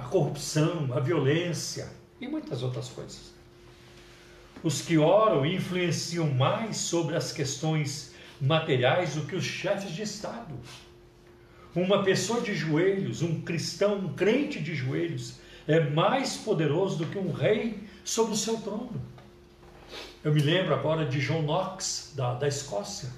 [0.00, 1.86] A corrupção, a violência
[2.18, 3.34] e muitas outras coisas.
[4.62, 10.54] Os que oram influenciam mais sobre as questões materiais do que os chefes de Estado.
[11.74, 15.34] Uma pessoa de joelhos, um cristão, um crente de joelhos,
[15.68, 19.00] é mais poderoso do que um rei sobre o seu trono.
[20.24, 23.10] Eu me lembro agora de John Knox, da, da Escócia,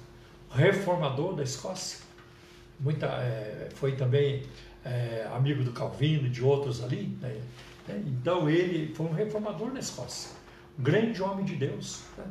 [0.51, 1.99] reformador da Escócia.
[2.77, 4.43] Muita, é, foi também
[4.85, 7.17] é, amigo do Calvino e de outros ali.
[7.21, 7.41] Né?
[7.89, 10.43] Então ele foi um reformador na Escócia
[10.77, 12.01] grande homem de Deus.
[12.17, 12.25] Né?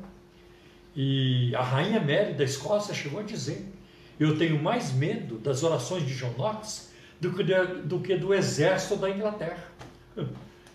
[0.95, 3.73] E a rainha Mary da Escócia chegou a dizer:
[4.19, 8.35] Eu tenho mais medo das orações de John Knox do que, de, do, que do
[8.35, 9.65] exército da Inglaterra.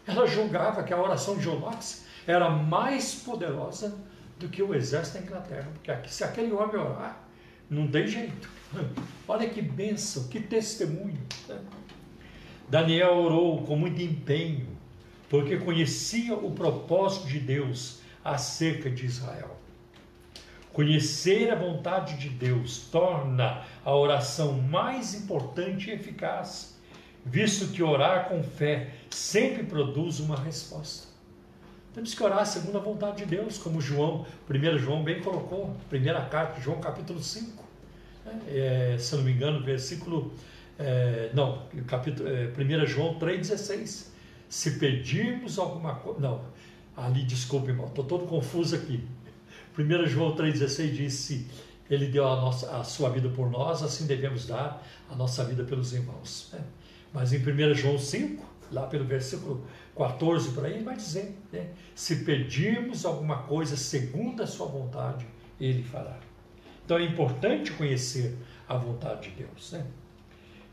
[0.07, 3.97] Ela julgava que a oração de John Knox era mais poderosa
[4.39, 7.21] do que o exército da Inglaterra, porque se aquele homem orar,
[7.69, 8.49] não tem jeito.
[9.27, 11.19] Olha que bênção, que testemunho.
[11.47, 11.59] Né?
[12.69, 14.67] Daniel orou com muito empenho,
[15.29, 19.57] porque conhecia o propósito de Deus acerca de Israel.
[20.73, 26.77] Conhecer a vontade de Deus torna a oração mais importante e eficaz,
[27.25, 31.07] visto que orar com fé sempre produz uma resposta.
[31.93, 36.21] Temos que orar segundo a vontade de Deus, como João, 1 João bem colocou, primeira
[36.25, 37.66] carta, João capítulo 5.
[38.47, 40.33] É, se não me engano, versículo.
[40.79, 44.07] É, não, capítulo, é, 1 João 3,16
[44.49, 46.19] se pedirmos alguma coisa.
[46.19, 46.41] Não,
[46.95, 49.03] ali, desculpe, irmão, estou todo confuso aqui.
[49.77, 51.47] 1 João 3,16 disse:
[51.89, 55.63] Ele deu a, nossa, a sua vida por nós, assim devemos dar a nossa vida
[55.63, 56.49] pelos irmãos.
[56.53, 56.59] Né?
[57.13, 59.65] Mas em 1 João 5, lá pelo versículo
[59.95, 61.67] 14 por aí, vai dizer: né?
[61.93, 65.25] se pedirmos alguma coisa segundo a sua vontade,
[65.59, 66.17] ele fará.
[66.87, 68.33] Então é importante conhecer
[68.65, 69.73] a vontade de Deus.
[69.73, 69.85] Né?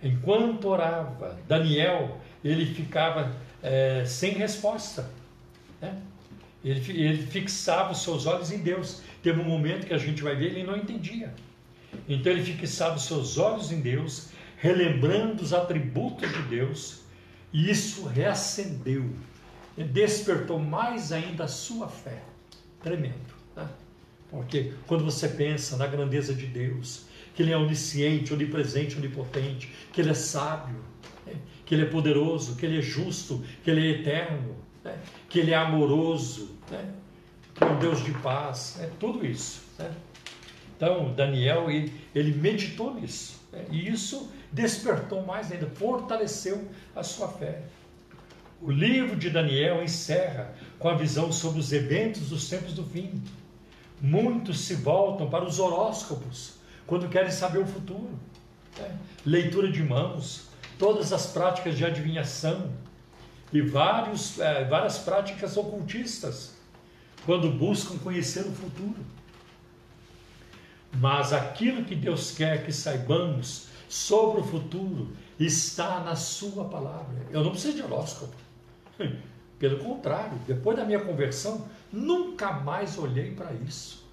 [0.00, 5.10] Enquanto orava, Daniel ele ficava é, sem resposta.
[5.82, 6.00] Né?
[6.64, 9.02] Ele, ele fixava os seus olhos em Deus.
[9.24, 11.34] Teve um momento que a gente vai ver, ele não entendia.
[12.08, 17.00] Então ele fixava os seus olhos em Deus, relembrando os atributos de Deus,
[17.52, 19.10] e isso reacendeu,
[19.76, 22.22] despertou mais ainda a sua fé.
[22.80, 23.34] Tremendo.
[23.56, 23.68] Né?
[24.34, 30.00] Porque quando você pensa na grandeza de Deus, que Ele é onisciente, onipresente, onipotente, que
[30.00, 30.80] Ele é sábio,
[31.24, 31.34] né?
[31.64, 34.98] que Ele é poderoso, que Ele é justo, que Ele é eterno, né?
[35.28, 36.84] que Ele é amoroso, né?
[37.54, 38.90] que é um Deus de paz, né?
[38.98, 39.62] tudo isso.
[39.78, 39.90] Né?
[40.76, 43.64] Então, Daniel, ele, ele meditou nisso, né?
[43.70, 47.62] e isso despertou mais ainda, fortaleceu a sua fé.
[48.60, 53.22] O livro de Daniel encerra com a visão sobre os eventos dos tempos do fim.
[54.04, 58.10] Muitos se voltam para os horóscopos quando querem saber o futuro.
[58.78, 58.98] Né?
[59.24, 60.48] Leitura de mãos,
[60.78, 62.70] todas as práticas de adivinhação
[63.50, 66.52] e vários, é, várias práticas ocultistas
[67.24, 69.02] quando buscam conhecer o futuro.
[70.92, 77.26] Mas aquilo que Deus quer que saibamos sobre o futuro está na Sua palavra.
[77.30, 78.36] Eu não preciso de horóscopo.
[79.64, 84.04] Pelo contrário, depois da minha conversão, nunca mais olhei para isso.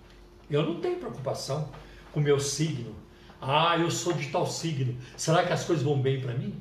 [0.49, 1.67] Eu não tenho preocupação
[2.13, 2.95] com o meu signo.
[3.41, 4.97] Ah, eu sou de tal signo.
[5.17, 6.55] Será que as coisas vão bem para mim?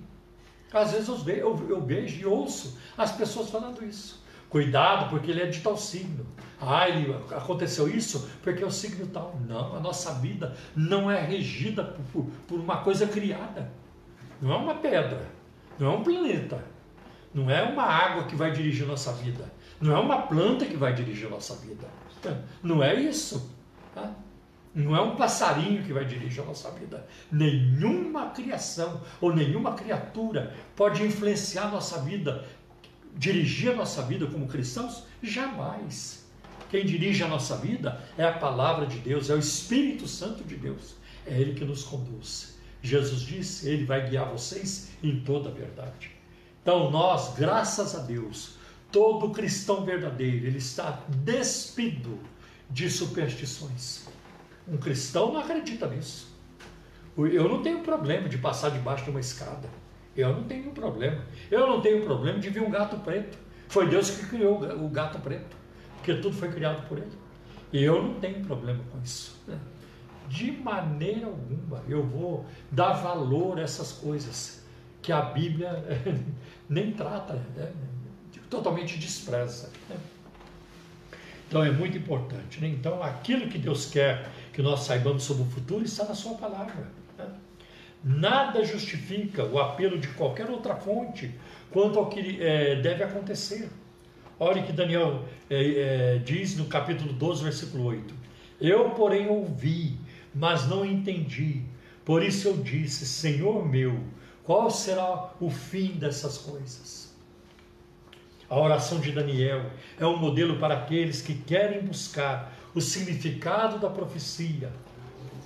[0.73, 4.25] Às vezes eu vejo, eu, eu vejo e ouço as pessoas falando isso.
[4.49, 6.27] Cuidado, porque ele é de tal signo.
[6.61, 9.39] Ah, ele, aconteceu isso porque é o signo tal.
[9.47, 13.71] Não, a nossa vida não é regida por, por, por uma coisa criada.
[14.43, 15.31] Não é uma pedra,
[15.79, 16.65] não é um planeta,
[17.33, 19.51] não é uma água que vai dirigir nossa vida,
[19.81, 21.89] não é uma planta que vai dirigir nossa vida.
[22.63, 23.51] Não é isso.
[23.95, 24.15] Tá?
[24.75, 27.07] Não é um passarinho que vai dirigir a nossa vida.
[27.33, 32.45] Nenhuma criação ou nenhuma criatura pode influenciar a nossa vida,
[33.17, 35.05] dirigir a nossa vida como cristãos?
[35.23, 36.29] Jamais.
[36.71, 40.57] Quem dirige a nossa vida é a palavra de Deus, é o Espírito Santo de
[40.57, 40.95] Deus.
[41.27, 42.59] É Ele que nos conduz.
[42.81, 46.20] Jesus disse: Ele vai guiar vocês em toda a verdade.
[46.71, 48.55] Então, nós, graças a Deus,
[48.93, 52.17] todo cristão verdadeiro, ele está despido
[52.71, 54.07] de superstições.
[54.69, 56.33] Um cristão não acredita nisso.
[57.19, 59.69] Eu não tenho problema de passar debaixo de uma escada.
[60.17, 61.25] Eu não tenho problema.
[61.51, 63.37] Eu não tenho problema de ver um gato preto.
[63.67, 65.57] Foi Deus que criou o gato preto,
[65.97, 67.19] porque tudo foi criado por Ele.
[67.73, 69.43] E eu não tenho problema com isso.
[69.45, 69.59] Né?
[70.29, 74.61] De maneira alguma eu vou dar valor a essas coisas
[75.03, 75.85] que a Bíblia
[76.71, 77.73] nem trata, né?
[78.49, 79.71] totalmente despreza.
[79.89, 79.97] Né?
[81.49, 82.61] Então é muito importante.
[82.61, 82.69] Né?
[82.69, 86.89] Então aquilo que Deus quer que nós saibamos sobre o futuro está na Sua palavra.
[87.19, 87.27] Né?
[88.05, 91.35] Nada justifica o apelo de qualquer outra fonte
[91.71, 93.69] quanto ao que é, deve acontecer.
[94.39, 98.15] Olha que Daniel é, é, diz no capítulo 12, versículo 8:
[98.61, 99.99] Eu, porém, ouvi,
[100.35, 101.63] mas não entendi.
[102.05, 104.01] Por isso eu disse: Senhor meu,
[104.45, 107.15] qual será o fim dessas coisas?
[108.49, 113.89] A oração de Daniel é um modelo para aqueles que querem buscar o significado da
[113.89, 114.73] profecia,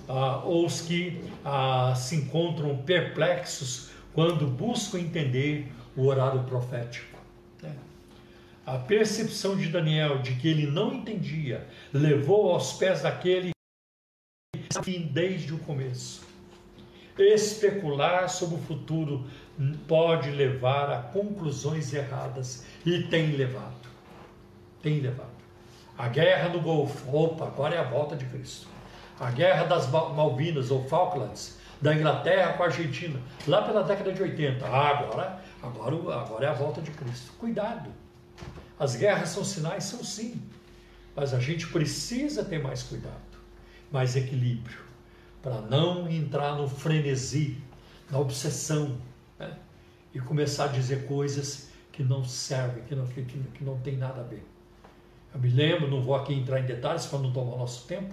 [0.07, 7.19] ah, ou os que ah, se encontram perplexos quando buscam entender o horário profético.
[7.61, 7.75] Né?
[8.65, 13.51] A percepção de Daniel de que ele não entendia levou aos pés daquele
[14.83, 16.21] que desde o começo.
[17.17, 19.25] Especular sobre o futuro
[19.87, 23.87] pode levar a conclusões erradas e tem levado.
[24.81, 25.29] Tem levado.
[25.97, 28.67] A guerra no Golfo, opa, agora é a volta de Cristo.
[29.17, 34.21] A guerra das Malvinas ou Falklands, da Inglaterra com a Argentina, lá pela década de
[34.21, 34.65] 80.
[34.65, 37.31] Ah, agora, agora, agora é a volta de Cristo.
[37.39, 37.89] Cuidado.
[38.77, 40.41] As guerras são sinais, são sim.
[41.15, 43.15] Mas a gente precisa ter mais cuidado,
[43.89, 44.79] mais equilíbrio,
[45.45, 47.61] para não entrar no frenesi,
[48.09, 48.97] na obsessão,
[49.37, 49.55] né?
[50.11, 54.21] e começar a dizer coisas que não servem, que não, que, que não tem nada
[54.21, 54.43] a ver.
[55.31, 58.11] Eu me lembro, não vou aqui entrar em detalhes para não tomar nosso tempo,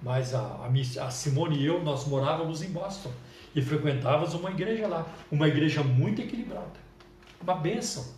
[0.00, 3.12] mas a, a, Simone e eu, nós morávamos em Boston
[3.54, 6.80] e frequentávamos uma igreja lá, uma igreja muito equilibrada,
[7.42, 8.14] uma bênção.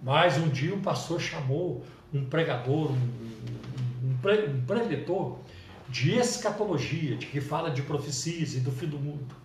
[0.00, 1.84] Mas um dia um pastor chamou
[2.14, 5.41] um pregador, um, um, um, um preletor
[5.92, 9.36] de escatologia, de que fala de profecias e do fim do mundo.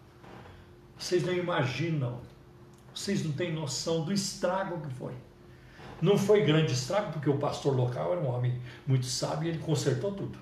[0.98, 2.22] Vocês não imaginam
[2.95, 5.14] Vocês não têm noção do estrago que foi.
[6.02, 9.60] Não foi grande estrago, porque o pastor local era um homem muito sábio e ele
[9.60, 10.39] consertou tudo.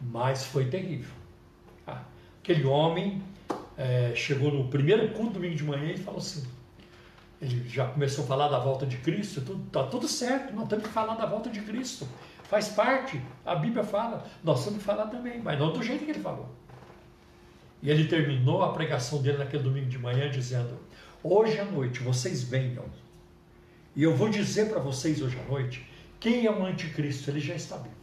[0.00, 1.14] Mas foi terrível.
[1.86, 2.02] Ah,
[2.42, 3.22] aquele homem
[3.76, 6.46] é, chegou no primeiro culto domingo de manhã e falou assim:
[7.40, 10.86] ele já começou a falar da volta de Cristo, tudo, tá tudo certo, nós temos
[10.86, 12.06] que falar da volta de Cristo.
[12.48, 16.12] Faz parte, a Bíblia fala, nós temos que falar também, mas não do jeito que
[16.12, 16.48] ele falou.
[17.82, 20.78] E ele terminou a pregação dele naquele domingo de manhã dizendo:
[21.22, 22.84] Hoje à noite vocês venham,
[23.94, 25.86] e eu vou dizer para vocês hoje à noite
[26.20, 27.94] quem é o anticristo, ele já está vivo.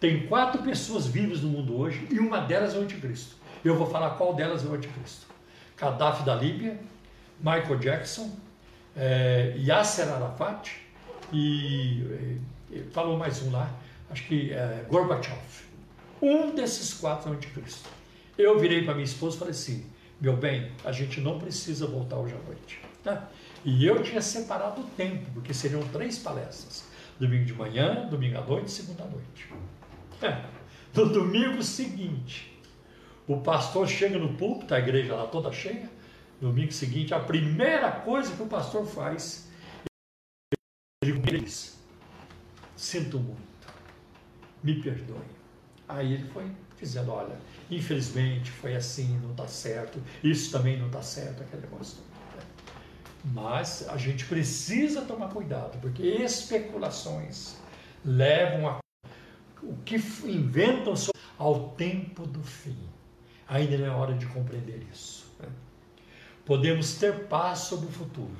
[0.00, 3.36] Tem quatro pessoas vivas no mundo hoje e uma delas é o anticristo.
[3.64, 5.26] Eu vou falar qual delas é o anticristo.
[5.76, 6.78] Gaddafi da Líbia,
[7.40, 8.30] Michael Jackson,
[8.96, 10.70] é, Yasser Arafat
[11.32, 12.40] e, e,
[12.92, 13.70] falou mais um lá,
[14.10, 15.38] acho que é, Gorbachev.
[16.20, 17.88] Um desses quatro é o anticristo.
[18.36, 19.86] Eu virei para minha esposa e falei assim,
[20.20, 22.80] meu bem, a gente não precisa voltar hoje à noite.
[23.02, 23.28] Tá?
[23.64, 26.84] E eu tinha separado o tempo, porque seriam três palestras.
[27.18, 29.48] Domingo de manhã, domingo à noite segunda à noite.
[30.22, 30.44] É.
[30.94, 32.58] No domingo seguinte,
[33.26, 35.88] o pastor chega no púlpito, a igreja lá toda cheia,
[36.40, 39.48] domingo seguinte, a primeira coisa que o pastor faz,
[41.02, 41.77] ele diz:
[42.78, 43.42] Sinto muito,
[44.62, 45.18] me perdoe.
[45.88, 46.48] Aí ele foi
[46.80, 47.36] dizendo: Olha,
[47.68, 51.98] infelizmente foi assim, não está certo, isso também não está certo, aquele negócio.
[53.24, 57.56] Mas a gente precisa tomar cuidado, porque especulações
[58.04, 58.78] levam a
[59.60, 60.94] o que inventam
[61.36, 62.78] ao tempo do fim.
[63.48, 65.26] Ainda não é hora de compreender isso.
[66.46, 68.38] Podemos ter paz sobre o futuro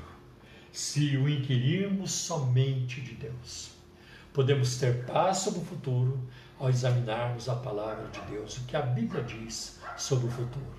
[0.70, 3.77] se o inquirirmos somente de Deus.
[4.39, 6.16] Podemos ter paz sobre o futuro
[6.61, 10.76] ao examinarmos a palavra de Deus, o que a Bíblia diz sobre o futuro.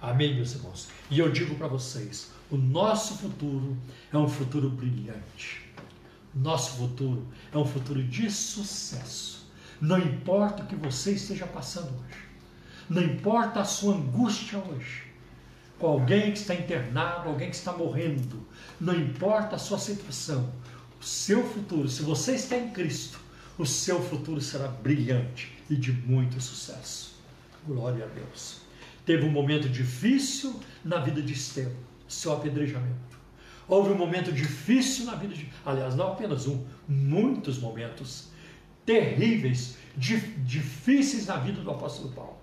[0.00, 0.88] Amém, meus irmãos?
[1.10, 3.76] E eu digo para vocês: o nosso futuro
[4.10, 5.70] é um futuro brilhante.
[6.34, 9.46] Nosso futuro é um futuro de sucesso.
[9.78, 12.24] Não importa o que você esteja passando hoje,
[12.88, 15.12] não importa a sua angústia hoje,
[15.78, 18.48] com alguém que está internado, alguém que está morrendo,
[18.80, 20.50] não importa a sua situação,
[21.02, 23.18] o seu futuro, se você está em Cristo,
[23.58, 27.16] o seu futuro será brilhante e de muito sucesso.
[27.66, 28.60] Glória a Deus.
[29.04, 31.74] Teve um momento difícil na vida de Estevão,
[32.06, 33.18] seu apedrejamento.
[33.66, 35.50] Houve um momento difícil na vida de.
[35.66, 38.28] Aliás, não apenas um, muitos momentos
[38.86, 42.38] terríveis, difíceis na vida do apóstolo Paulo.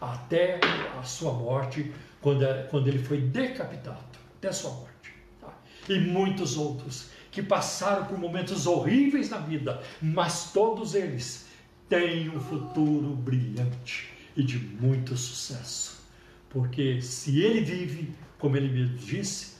[0.00, 0.58] Até
[0.98, 1.92] a sua morte,
[2.22, 4.00] quando, quando ele foi decapitado,
[4.38, 5.12] até a sua morte.
[5.38, 5.52] Tá?
[5.86, 11.46] E muitos outros que passaram por momentos horríveis na vida, mas todos eles
[11.88, 16.00] têm um futuro brilhante e de muito sucesso.
[16.48, 19.54] Porque se ele vive, como ele mesmo disse,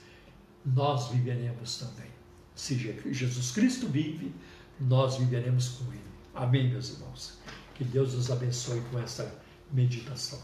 [0.64, 2.10] nós viveremos também.
[2.54, 2.76] Se
[3.12, 4.32] Jesus Cristo vive,
[4.80, 6.00] nós viveremos com ele.
[6.34, 7.38] Amém, meus irmãos.
[7.74, 9.40] Que Deus nos abençoe com essa
[9.72, 10.40] meditação.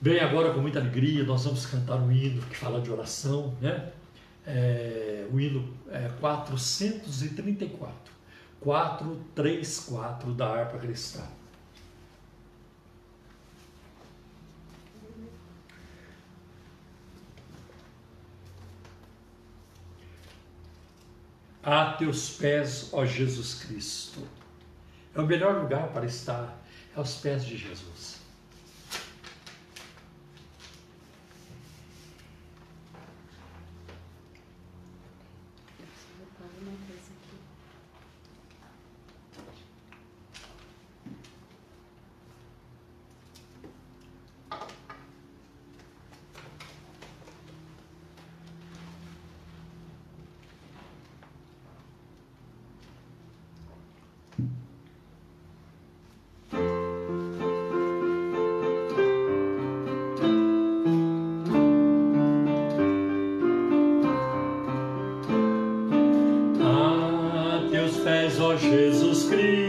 [0.00, 3.92] Bem, agora com muita alegria nós vamos cantar um hino que fala de oração, né?
[4.46, 8.12] É, o hino é 434,
[8.60, 11.26] 434 da harpa cristã.
[21.62, 24.20] A teus pés, ó Jesus Cristo.
[25.14, 26.62] É o melhor lugar para estar,
[26.94, 28.13] é aos pés de Jesus.
[68.04, 69.63] pés, ó Jesus Cristo.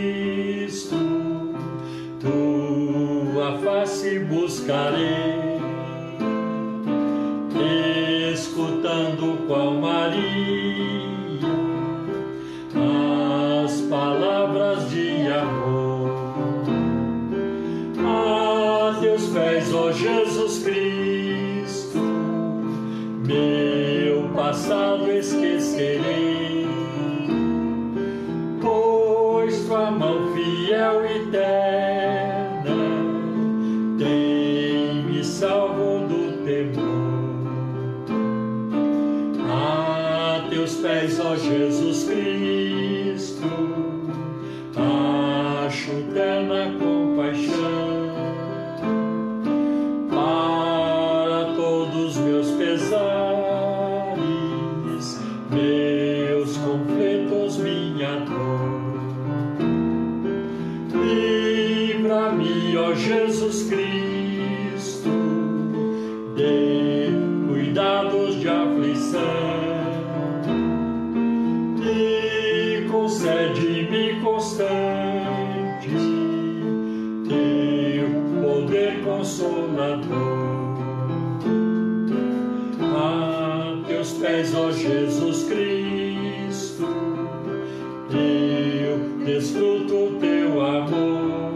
[79.26, 80.05] Consolador.
[82.95, 86.86] A teus pés, ó Jesus Cristo,
[88.11, 91.55] eu desfruto teu amor.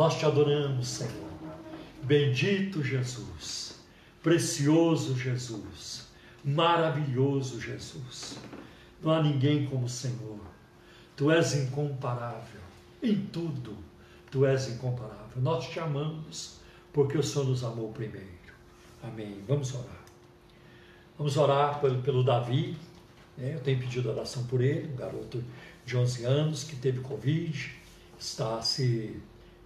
[0.04, 1.30] Nós te adoramos, Senhor.
[2.02, 3.76] Bendito Jesus,
[4.22, 6.08] precioso Jesus,
[6.44, 8.36] maravilhoso Jesus.
[9.02, 10.40] Não há ninguém como o Senhor.
[11.16, 12.60] Tu és incomparável
[13.02, 13.78] em tudo.
[14.30, 15.40] Tu és incomparável.
[15.40, 16.58] Nós te amamos
[16.92, 18.28] porque o Senhor nos amou primeiro.
[19.02, 19.42] Amém.
[19.48, 20.04] Vamos orar.
[21.16, 22.76] Vamos orar pelo, pelo Davi.
[23.38, 23.54] né?
[23.54, 25.42] Eu tenho pedido oração por ele, um garoto
[25.86, 27.74] de 11 anos que teve Covid,
[28.18, 29.18] está se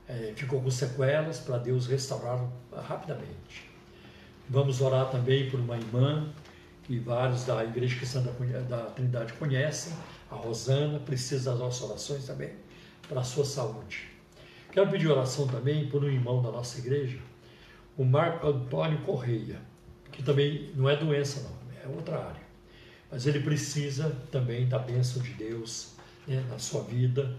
[0.09, 3.69] é, ficou com sequelas para Deus restaurá-lo rapidamente.
[4.49, 6.33] Vamos orar também por uma irmã
[6.85, 8.25] que vários da Igreja Cristã
[8.69, 9.93] da Trindade conhecem,
[10.31, 12.53] a Rosana, precisa das nossas orações também
[13.07, 14.09] para a sua saúde.
[14.73, 17.19] Quero pedir oração também por um irmão da nossa igreja,
[17.97, 19.61] o Marco Antônio Correia,
[20.11, 22.49] que também não é doença, não, é outra área.
[23.11, 25.95] Mas ele precisa também da bênção de Deus
[26.27, 27.37] né, na sua vida.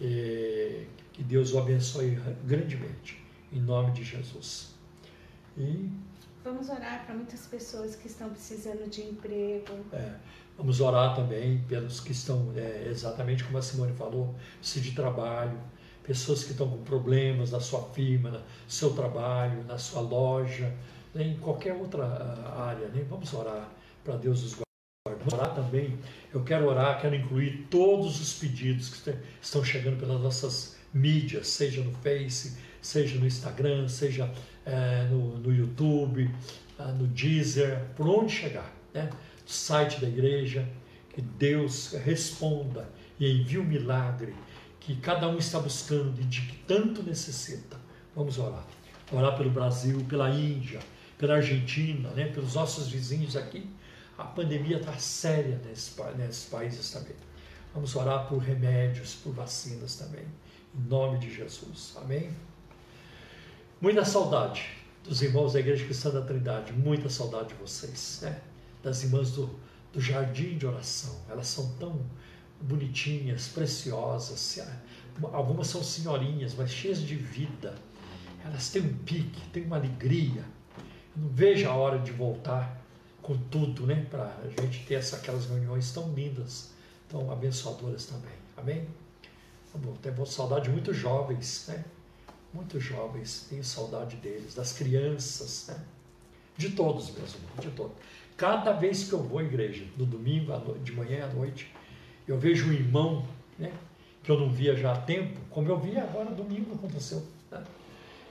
[0.00, 0.84] eh,
[1.14, 4.74] que Deus o abençoe grandemente, em nome de Jesus.
[5.56, 5.88] E
[6.44, 9.72] Vamos orar para muitas pessoas que estão precisando de emprego.
[9.92, 10.16] é,
[10.58, 15.58] vamos orar também pelos que estão, é, exatamente como a Simone falou, precisa de trabalho,
[16.02, 20.70] pessoas que estão com problemas na sua firma, no seu trabalho, na sua loja,
[21.14, 22.88] né, em qualquer outra ah, área.
[22.88, 23.06] Né?
[23.08, 23.70] Vamos orar
[24.04, 25.24] para Deus os guardar.
[25.24, 25.98] Vamos orar também.
[26.30, 31.82] Eu quero orar, quero incluir todos os pedidos que estão chegando pelas nossas mídias, seja
[31.82, 34.32] no Face, seja no Instagram, seja
[34.64, 36.30] eh, no, no YouTube,
[36.78, 39.10] ah, no Deezer, por onde chegar, né?
[39.10, 40.66] No site da igreja,
[41.12, 42.88] que Deus responda
[43.18, 44.34] e envie um milagre
[44.80, 47.76] que cada um está buscando e de que tanto necessita.
[48.14, 48.66] Vamos orar.
[49.10, 50.80] Orar pelo Brasil, pela Índia,
[51.16, 52.26] pela Argentina, né?
[52.26, 53.68] pelos nossos vizinhos aqui.
[54.18, 57.16] A pandemia está séria nesses, nesses países também.
[57.72, 60.24] Vamos orar por remédios, por vacinas também.
[60.76, 61.94] Em nome de Jesus.
[61.96, 62.30] Amém?
[63.80, 64.64] Muita saudade
[65.02, 68.40] dos irmãos da Igreja Cristã da Trindade, muita saudade de vocês, né?
[68.82, 69.50] Das irmãs do,
[69.92, 71.14] do jardim de oração.
[71.28, 72.00] Elas são tão
[72.60, 74.38] bonitinhas, preciosas.
[74.40, 74.64] se-
[75.32, 77.74] Algumas são senhorinhas, mas cheias de vida.
[78.44, 80.44] Elas têm um pique, têm uma alegria.
[81.16, 82.80] Eu não vejo a hora de voltar
[83.22, 84.06] com tudo, né?
[84.10, 86.72] Para a gente ter essa, aquelas reuniões tão lindas,
[87.08, 88.34] tão abençoadoras também.
[88.56, 88.86] Amém?
[89.74, 91.84] Tá bom, tenho saudade de muitos jovens, né?
[92.52, 95.84] Muitos jovens, tenho saudade deles, das crianças, né?
[96.56, 97.96] De todos mesmo, de todos.
[98.36, 101.74] Cada vez que eu vou à igreja, no domingo, de manhã à noite,
[102.28, 103.26] eu vejo um irmão,
[103.58, 103.72] né?
[104.22, 107.26] Que eu não via já há tempo, como eu vi agora domingo aconteceu.
[107.50, 107.64] né?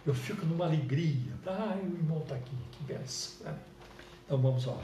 [0.05, 1.33] eu fico numa alegria.
[1.45, 3.51] Ah, o irmão está aqui, que benção.
[3.51, 3.59] Né?
[4.25, 4.81] Então vamos lá.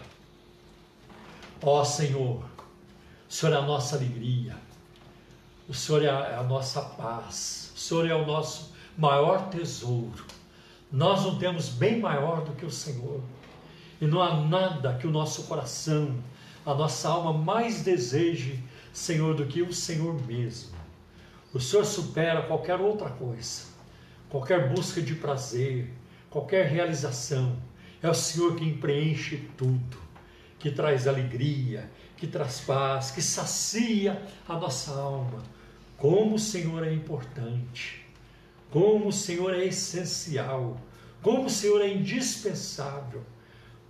[1.62, 4.58] Ó Senhor, o Senhor é a nossa alegria,
[5.70, 10.26] o Senhor é a, é a nossa paz, o Senhor é o nosso maior tesouro.
[10.92, 13.22] Nós não temos bem maior do que o Senhor.
[14.02, 16.16] E não há nada que o nosso coração,
[16.66, 20.76] a nossa alma mais deseje, Senhor, do que o Senhor mesmo.
[21.54, 23.66] O Senhor supera qualquer outra coisa,
[24.28, 25.94] qualquer busca de prazer,
[26.32, 27.56] qualquer realização.
[28.02, 29.98] É o Senhor quem preenche tudo,
[30.58, 35.59] que traz alegria, que traz paz, que sacia a nossa alma.
[36.00, 38.06] Como o Senhor é importante,
[38.72, 40.80] como o Senhor é essencial,
[41.22, 43.22] como o Senhor é indispensável.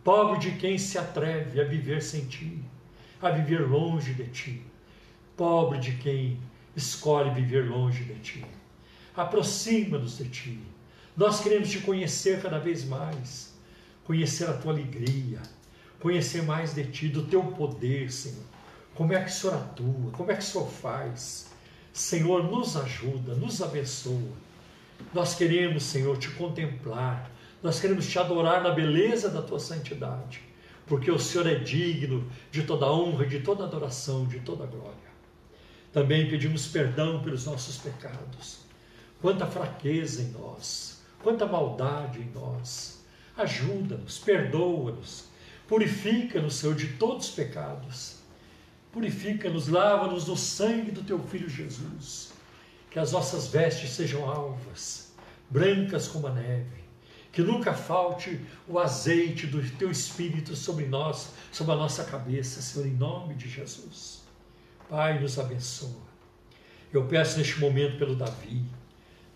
[0.03, 2.64] Pobre de quem se atreve a viver sem ti,
[3.22, 4.64] a viver longe de ti.
[5.38, 6.39] Pobre de quem
[6.76, 8.45] escolhe viver longe de ti.
[9.16, 10.60] Aproxima-nos de ti.
[11.16, 13.53] Nós queremos te conhecer cada vez mais,
[14.03, 15.41] conhecer a tua alegria,
[15.99, 18.45] conhecer mais de ti, do teu poder, Senhor.
[18.95, 21.48] Como é que o Senhor atua, como é que o Senhor faz.
[21.93, 24.33] Senhor, nos ajuda, nos abençoa.
[25.13, 27.31] Nós queremos, Senhor, te contemplar,
[27.61, 30.41] nós queremos te adorar na beleza da tua santidade,
[30.85, 35.09] porque o Senhor é digno de toda honra, de toda adoração, de toda glória.
[35.91, 38.59] Também pedimos perdão pelos nossos pecados.
[39.21, 43.03] Quanta fraqueza em nós, quanta maldade em nós.
[43.35, 45.25] Ajuda-nos, perdoa-nos,
[45.67, 48.18] purifica-nos, Senhor, de todos os pecados.
[48.91, 52.31] Purifica-nos, lava-nos no sangue do teu filho Jesus.
[52.89, 55.11] Que as nossas vestes sejam alvas,
[55.49, 56.79] brancas como a neve.
[57.31, 62.87] Que nunca falte o azeite do teu espírito sobre nós, sobre a nossa cabeça, Senhor,
[62.87, 64.23] em nome de Jesus.
[64.89, 66.09] Pai, nos abençoa.
[66.91, 68.65] Eu peço neste momento pelo Davi,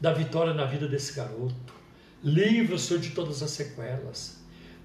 [0.02, 1.74] da vitória na vida desse garoto.
[2.24, 4.43] Livra Senhor de todas as sequelas.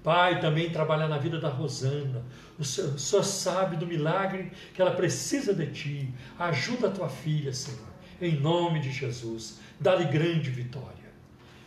[0.09, 2.25] Pai, também trabalha na vida da Rosana.
[2.57, 6.11] O Senhor, o Senhor sabe do milagre que ela precisa de Ti.
[6.39, 7.87] Ajuda a tua filha, Senhor.
[8.19, 9.59] Em nome de Jesus.
[9.79, 11.13] Dá-lhe grande vitória.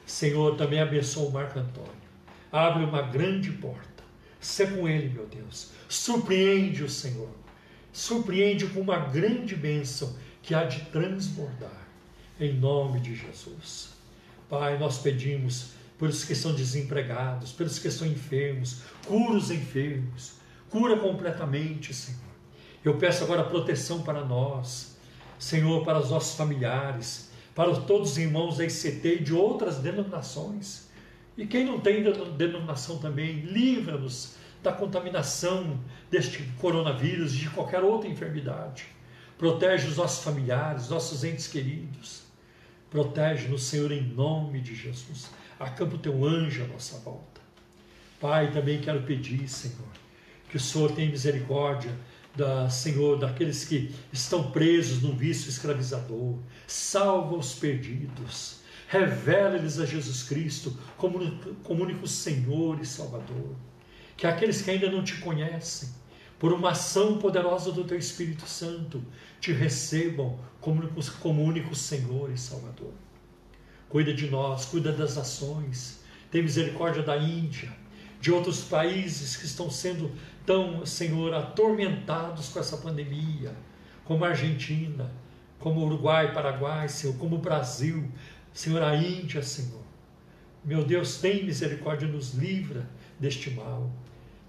[0.04, 1.92] Senhor, também abençoa o Marco Antônio.
[2.50, 4.02] Abre uma grande porta.
[4.40, 5.70] Sê com ele, meu Deus.
[5.88, 7.30] Surpreende o Senhor
[7.92, 11.86] surpreende com uma grande bênção que há de transbordar,
[12.40, 13.90] em nome de Jesus.
[14.48, 20.32] Pai, nós pedimos pelos que estão desempregados, pelos que estão enfermos, cura os enfermos,
[20.68, 22.18] cura completamente, Senhor.
[22.84, 24.96] Eu peço agora proteção para nós,
[25.38, 30.88] Senhor, para os nossos familiares, para todos os irmãos da ICT e de outras denominações.
[31.38, 32.02] E quem não tem
[32.36, 35.78] denominação também, livra-nos da contaminação
[36.10, 38.86] deste coronavírus de qualquer outra enfermidade.
[39.38, 42.24] Protege os nossos familiares, nossos entes queridos.
[42.90, 45.30] Protege-nos, Senhor, em nome de Jesus.
[45.62, 47.40] Acampa o teu anjo à nossa volta.
[48.20, 49.88] Pai, também quero pedir, Senhor,
[50.48, 51.92] que o Senhor tenha misericórdia
[52.34, 56.38] da Senhor, daqueles que estão presos no vício escravizador.
[56.66, 58.60] Salva os perdidos.
[58.88, 61.18] Revela-lhes a Jesus Cristo como,
[61.62, 63.56] como único Senhor e Salvador
[64.22, 65.88] que aqueles que ainda não te conhecem,
[66.38, 69.02] por uma ação poderosa do teu Espírito Santo,
[69.40, 70.88] te recebam como,
[71.20, 72.92] como único Senhor e Salvador.
[73.92, 77.70] Cuida de nós, cuida das nações, tem misericórdia da Índia,
[78.18, 80.10] de outros países que estão sendo
[80.46, 83.54] tão, Senhor, atormentados com essa pandemia,
[84.06, 85.12] como a Argentina,
[85.58, 88.10] como Uruguai, Paraguai, Senhor, como o Brasil,
[88.54, 89.82] Senhor, a Índia, Senhor.
[90.64, 92.88] Meu Deus, tem misericórdia, nos livra
[93.20, 93.92] deste mal.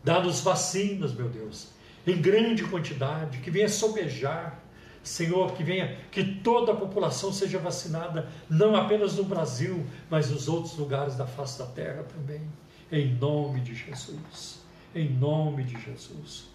[0.05, 1.67] Dá-nos vacinas, meu Deus,
[2.07, 4.62] em grande quantidade, que venha sobejar,
[5.03, 10.47] Senhor, que venha, que toda a população seja vacinada, não apenas no Brasil, mas nos
[10.47, 12.41] outros lugares da face da terra também.
[12.89, 14.61] Em nome de Jesus.
[14.95, 16.45] Em nome de Jesus.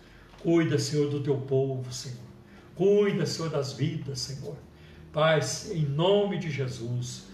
[0.43, 2.17] Cuida, Senhor, do teu povo, Senhor.
[2.75, 4.57] Cuida, Senhor, das vidas, Senhor.
[5.13, 5.41] Pai,
[5.73, 7.25] em nome de Jesus.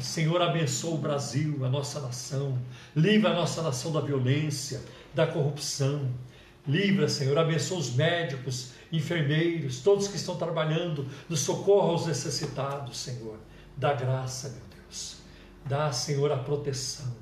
[0.00, 2.58] Senhor, abençoa o Brasil, a nossa nação.
[2.94, 4.82] Livra a nossa nação da violência
[5.14, 6.10] da corrupção.
[6.68, 13.38] Livra, Senhor, abençoa os médicos, enfermeiros, todos que estão trabalhando no socorro aos necessitados, Senhor.
[13.74, 15.16] Dá graça, meu Deus.
[15.64, 17.16] Dá, Senhor, a proteção.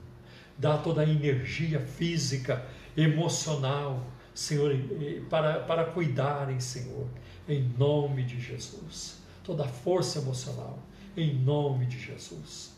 [0.58, 2.66] Dá toda a energia física,
[2.96, 4.74] emocional, Senhor,
[5.30, 7.06] para, para cuidarem, Senhor,
[7.48, 9.18] em nome de Jesus.
[9.44, 10.78] Toda a força emocional,
[11.16, 12.74] em nome de Jesus.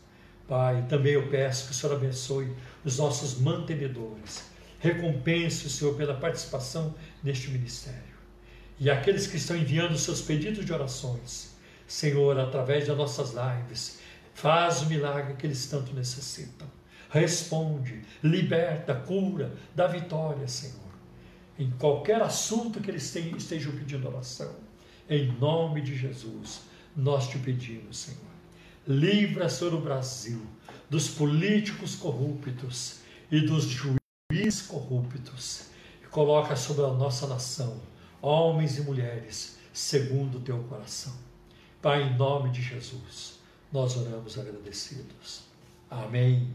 [0.47, 2.55] Pai, também eu peço que o Senhor abençoe
[2.85, 4.48] os nossos mantenedores,
[4.79, 8.17] Recompense Senhor pela participação neste ministério.
[8.79, 11.55] E aqueles que estão enviando seus pedidos de orações,
[11.85, 13.99] Senhor, através das nossas lives,
[14.39, 16.65] Faz o milagre que eles tanto necessitam.
[17.09, 20.79] Responde, liberta, cura, dá vitória, Senhor.
[21.57, 24.55] Em qualquer assunto que eles estejam pedindo oração.
[25.09, 26.61] Em nome de Jesus,
[26.95, 28.31] nós te pedimos, Senhor.
[28.87, 30.41] Livra, Senhor, o Brasil
[30.89, 32.99] dos políticos corruptos
[33.29, 33.98] e dos juízes
[34.61, 35.63] corruptos.
[36.03, 37.79] E coloca sobre a nossa nação
[38.21, 41.13] homens e mulheres segundo o teu coração.
[41.81, 43.39] Pai, em nome de Jesus,
[43.71, 45.43] nós oramos agradecidos.
[45.89, 46.53] Amém.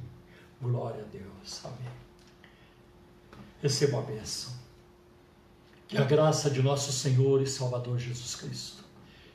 [0.60, 1.64] Glória a Deus.
[1.64, 1.92] Amém.
[3.62, 4.52] Receba a bênção.
[5.88, 8.84] Que a graça de nosso Senhor e Salvador Jesus Cristo,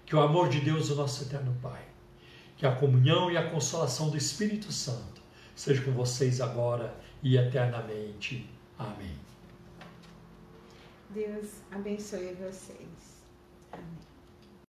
[0.05, 1.83] que o amor de Deus, o nosso eterno Pai,
[2.57, 5.21] que a comunhão e a consolação do Espírito Santo
[5.55, 8.49] seja com vocês agora e eternamente.
[8.77, 9.17] Amém.
[11.09, 13.23] Deus abençoe vocês.
[13.71, 14.08] Amém.